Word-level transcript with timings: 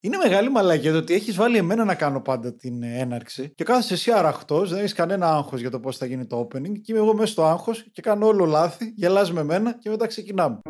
Είναι 0.00 0.16
μεγάλη 0.16 0.50
μαλακία 0.50 0.92
το 0.92 0.98
ότι 0.98 1.14
έχεις 1.14 1.36
βάλει 1.36 1.56
εμένα 1.56 1.84
να 1.84 1.94
κάνω 1.94 2.20
πάντα 2.20 2.54
την 2.54 2.82
ε, 2.82 2.98
έναρξη 2.98 3.52
και 3.54 3.64
κάθεσαι 3.64 3.94
εσύ 3.94 4.12
αραχτός, 4.12 4.70
δεν 4.70 4.78
έχεις 4.78 4.92
κανένα 4.92 5.34
άγχος 5.34 5.60
για 5.60 5.70
το 5.70 5.80
πώς 5.80 5.96
θα 5.96 6.06
γίνει 6.06 6.26
το 6.26 6.40
opening 6.40 6.72
και 6.72 6.92
είμαι 6.92 6.98
εγώ 6.98 7.14
μέσα 7.14 7.32
στο 7.32 7.44
άγχος 7.44 7.86
και 7.92 8.02
κάνω 8.02 8.26
όλο 8.26 8.44
λάθη, 8.44 8.92
γελάς 8.96 9.32
με 9.32 9.42
μένα 9.42 9.78
και 9.78 9.90
μετά 9.90 10.06
ξεκινάμε. 10.06 10.60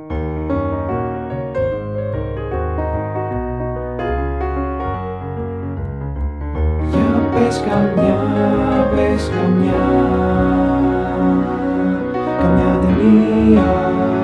Για 6.90 7.30
πες 7.32 7.60
καμιά, 7.60 8.90
πες 8.94 9.28
καμιά 9.28 10.08
Καμιά 12.40 12.78
ταινία 12.80 14.17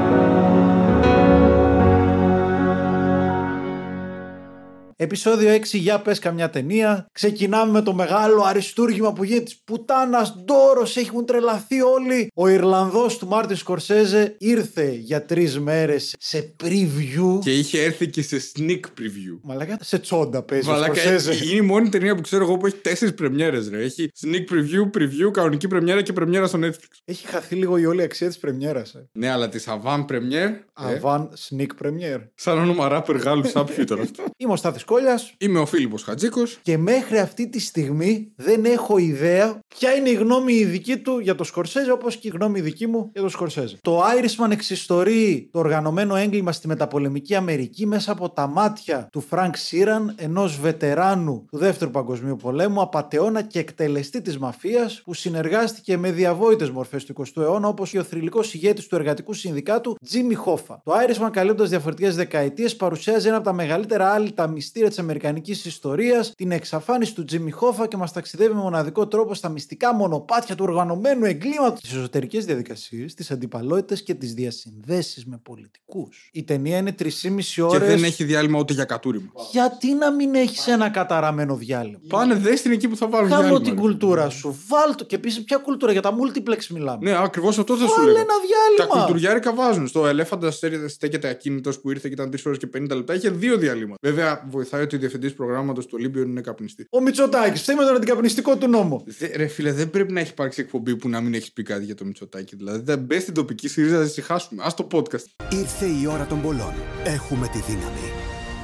Επισόδιο 5.05 5.55
6 5.55 5.61
για 5.79 5.99
πες 6.01 6.19
καμιά 6.19 6.51
ταινία. 6.51 7.07
Ξεκινάμε 7.13 7.73
με 7.73 7.83
το 7.83 7.93
μεγάλο 7.95 8.43
αριστούργημα 8.43 9.13
που 9.13 9.25
γίνεται 9.25 9.45
της 9.45 9.57
πουτάνας 9.65 10.37
Ντόρος. 10.45 10.97
Έχουν 10.97 11.25
τρελαθεί 11.27 11.81
όλοι. 11.83 12.31
Ο 12.35 12.49
Ιρλανδός 12.49 13.19
του 13.19 13.27
Μάρτιν 13.27 13.57
Σκορσέζε 13.57 14.35
ήρθε 14.39 14.91
για 14.93 15.25
τρεις 15.25 15.59
μέρες 15.61 16.15
σε 16.19 16.55
preview. 16.63 17.39
Και 17.41 17.53
είχε 17.59 17.83
έρθει 17.83 18.09
και 18.09 18.23
σε 18.23 18.37
sneak 18.57 18.81
preview. 18.81 19.39
Μαλάκα 19.43 19.77
σε 19.81 19.99
τσόντα 19.99 20.43
παίζει 20.43 20.69
ο 20.69 20.73
Μαλάκα, 20.73 20.95
Σκορσέζε. 20.95 21.45
είναι 21.45 21.55
η 21.57 21.61
μόνη 21.61 21.89
ταινία 21.89 22.15
που 22.15 22.21
ξέρω 22.21 22.45
εγώ 22.45 22.57
που 22.57 22.67
έχει 22.67 22.77
τέσσερις 22.77 23.15
πρεμιέρες. 23.15 23.71
Έχει 23.73 24.11
sneak 24.23 24.53
preview, 24.53 24.99
preview, 24.99 25.31
κανονική 25.33 25.69
πρεμιέρα 25.69 26.03
και 26.03 26.13
πρεμιέρα 26.13 26.47
στο 26.47 26.59
Netflix. 26.63 26.85
Έχει 27.05 27.27
χαθεί 27.27 27.55
λίγο 27.55 27.77
η 27.79 27.87
όλη 27.87 28.03
αξία 28.03 28.27
της 28.29 28.39
πρεμιέρας. 28.39 28.95
Ε. 28.95 29.09
Ναι, 29.13 29.31
αλλά 29.31 29.49
της 29.49 29.67
Avant 29.69 30.05
Premiere. 30.05 30.53
ε, 30.89 30.95
Avant 30.95 31.31
Sneak 31.49 31.85
Premiere. 31.87 32.21
σαν 32.35 32.59
όνομα 32.59 32.89
ράπερ 32.89 33.17
Γάλλου 33.17 33.47
σάπιου 33.49 33.81
ήταν 33.83 34.01
αυτό. 34.01 34.25
Είμαι 34.37 34.53
ο 34.53 34.57
Στάθης 34.57 34.85
Κόλλιας 34.95 35.35
Είμαι 35.39 35.59
ο 35.59 35.67
Φίλιππος 35.67 36.03
Χατζίκος. 36.03 36.59
και 36.63 36.79
μέχρι 36.79 37.19
αυτή 37.19 37.49
τη 37.49 37.61
στιγμή 37.61 38.33
δεν 38.37 38.65
έχω 38.65 38.99
ιδέα 38.99 39.59
ποια 39.69 39.95
είναι 39.95 40.09
η 40.09 40.15
γνώμη 40.15 40.53
η 40.53 40.65
δική 40.65 40.97
του 40.97 41.19
για 41.19 41.35
το 41.35 41.45
Σκορσέζε 41.45 41.93
όπως 41.93 42.17
και 42.17 42.29
η 42.29 42.31
γνώμη 42.35 42.59
η 42.59 42.63
δική 42.63 42.87
μου 42.87 43.11
για 43.13 43.23
το 43.23 43.29
Σκορσέζε. 43.29 43.79
Το 43.81 44.03
Irishman 44.03 44.51
εξιστορεί 44.51 45.49
το 45.53 45.59
οργανωμένο 45.59 46.17
έγκλημα 46.17 46.53
στη 46.53 46.67
μεταπολεμική 46.67 47.35
Αμερική 47.35 47.87
μέσα 47.87 48.13
από 48.13 48.31
τα 48.31 48.47
μάτια 48.47 49.09
του 49.13 49.21
Φρανκ 49.21 49.57
Σίραν, 49.57 50.15
ενός 50.17 50.61
βετεράνου 50.61 51.47
του 51.51 51.59
Δεύτερου 51.59 51.91
Παγκοσμίου 51.91 52.37
Πολέμου, 52.37 52.81
απατεώνα 52.81 53.43
και 53.43 53.59
εκτελεστή 53.59 54.23
της 54.23 54.39
μαφίας 54.39 55.03
που 55.05 55.15
συνεργάστηκε 55.15 55.97
με 55.97 56.11
διαβόητες 56.11 56.71
μορφές 56.71 57.05
του 57.05 57.15
20ου 57.19 57.43
αιώνα 57.43 57.69
όπως 57.69 57.91
και 57.91 57.99
ο 57.99 58.03
θρυλικός 58.03 58.55
ηγέτης 58.55 58.87
του 58.87 58.95
εργατικού 58.95 59.33
συνδικάτου 59.33 59.97
Τζίμι 60.05 60.35
Χόφα. 60.35 60.81
Το 60.85 60.93
Irishman 60.93 61.31
καλύπτοντας 61.33 61.71
διαφορετικές 61.71 62.17
δεκαετίες 62.17 62.77
παρουσιάζει 62.77 63.27
ένα 63.27 63.37
από 63.37 63.45
τα 63.45 63.53
μεγαλύτερα 63.53 64.13
άλυτα 64.13 64.47
μυστήρια 64.47 64.74
της 64.89 64.99
αμερικανικής 64.99 65.65
ιστορίας, 65.65 66.33
την 66.37 66.51
εξαφάνιση 66.51 67.15
του 67.15 67.25
Τζίμι 67.25 67.51
Χόφα 67.51 67.87
και 67.87 67.97
μας 67.97 68.13
ταξιδεύει 68.13 68.55
με 68.55 68.61
μοναδικό 68.61 69.07
τρόπο 69.09 69.35
στα 69.35 69.49
μυστικά 69.49 69.95
μονοπάτια 69.95 70.55
του 70.55 70.65
οργανωμένου 70.69 71.25
εγκλήματος, 71.25 71.81
τις 71.81 71.93
εσωτερικές 71.93 72.45
διαδικασίες, 72.45 73.15
τις 73.15 73.31
αντιπαλότητες 73.31 74.03
και 74.03 74.15
τις 74.15 74.35
διασυνδέσεις 74.35 75.25
με 75.27 75.41
πολιτικούς. 75.43 76.29
Η 76.33 76.43
ταινία 76.43 76.77
είναι 76.77 76.93
3,5 76.93 77.55
Και 77.55 77.63
ώρες. 77.77 77.89
δεν 77.89 78.05
έχει 78.05 78.25
διάλειμμα 78.25 78.59
ούτε 78.59 78.73
για 78.73 78.85
κατούριμα. 78.85 79.31
Γιατί 79.51 79.95
να 79.95 80.11
μην 80.13 80.35
έχεις 80.35 80.67
ένα 80.67 80.89
καταραμένο 80.91 81.57
διάλειμμα; 81.57 81.99
Πάνε 82.09 82.35
δες 82.35 82.59
στην 82.59 82.73
εκεί 82.73 82.89
που 82.89 82.97
θα 82.97 83.09
βάλουν 83.09 83.29
Κάμω 83.29 83.41
διάλειμμα, 83.43 83.65
την 83.65 83.75
ρε. 83.75 83.81
κουλτούρα 83.81 84.29
σου. 84.29 84.57
Βάλτο. 84.69 85.05
Και 85.05 85.15
επίσης, 85.15 85.45
ποια 85.45 85.57
κουλτούρα, 85.57 85.93
για 85.93 86.03
τα 86.03 86.11
multiplex 86.15 86.67
μιλάμε. 86.71 87.11
Ναι, 87.11 87.17
ακριβώς 87.23 87.59
αυτό 87.59 87.77
θα 87.77 87.87
σου 87.87 87.95
Βάλε 87.97 88.11
λέω. 88.13 88.17
ένα 88.21 88.27
Τα 88.27 88.35
διάλειμμα. 88.47 88.97
κουλτουριάρικα 88.99 89.55
βάζουν. 89.55 89.87
Στο 89.87 90.07
ελέφαντα 90.07 90.51
στέκεται 90.89 91.29
ακίνητος 91.29 91.81
που 91.81 91.91
ήρθε 91.91 92.09
και 92.09 92.15
ήταν 92.15 92.31
3 92.31 92.47
ώρες 92.47 92.59
και 92.59 92.67
50 92.67 92.95
λεπτά. 92.97 93.15
Είχε 93.15 93.31
δύο 93.31 93.57
διαλύματα. 93.57 93.97
Βέβαια, 94.03 94.49
βοηθάει 94.65 94.83
ότι 94.83 94.97
ο 94.97 94.99
διευθυντής 94.99 95.35
προγράμματος 95.35 95.87
του 95.87 95.95
Ολύμπιον 95.99 96.31
είναι 96.31 96.41
καπνιστή. 96.41 96.87
Ο 96.91 97.01
Μητσοτάκης, 97.01 97.63
φταίει 97.63 97.77
με 97.77 97.85
τον 97.85 97.95
αντικαπνιστικό 97.95 98.57
του 98.57 98.69
νόμο. 98.69 99.05
Δε, 99.07 99.37
ρε 99.37 99.47
φίλε, 99.47 99.73
δεν 99.73 99.91
πρέπει 99.91 100.13
να 100.13 100.21
έχει 100.21 100.31
υπάρξει 100.31 100.61
εκπομπή 100.61 100.97
που 100.97 101.09
να 101.09 101.21
μην 101.21 101.35
έχει 101.35 101.53
πει 101.53 101.63
κάτι 101.63 101.85
για 101.85 101.95
το 101.95 102.05
Μητσοτάκι. 102.05 102.57
Δηλαδή, 102.57 102.83
δεν 102.85 102.99
μπες 102.99 103.23
στην 103.23 103.35
τοπική 103.35 103.69
ΣΥΡΙΖΑ 103.69 103.99
να 103.99 104.05
ησυχάσουμε. 104.05 104.63
Α 104.63 104.75
το 104.75 104.87
podcast. 104.93 105.25
Ήρθε 105.53 105.87
η 105.87 106.07
ώρα 106.07 106.27
των 106.27 106.43
πολλών. 106.43 106.75
Έχουμε 107.05 107.49
τη 107.49 107.59
δύναμη. 107.59 108.13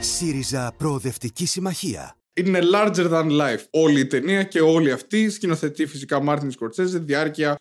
ΣΥΡΙΖΑ 0.01 0.75
Προοδευτική 0.77 1.47
Συμμαχία. 1.47 2.20
Είναι 2.35 2.59
larger 2.75 3.11
than 3.11 3.31
life. 3.31 3.65
Όλη 3.71 4.01
η 4.01 4.07
ταινία 4.07 4.43
και 4.43 4.61
όλη 4.61 4.91
αυτή 4.91 5.31
σκηνοθετεί 5.31 5.87
φυσικά 5.87 6.23
Μάρτιν 6.23 6.51
Σκορσέζε, 6.51 6.99
διάρκεια 6.99 7.57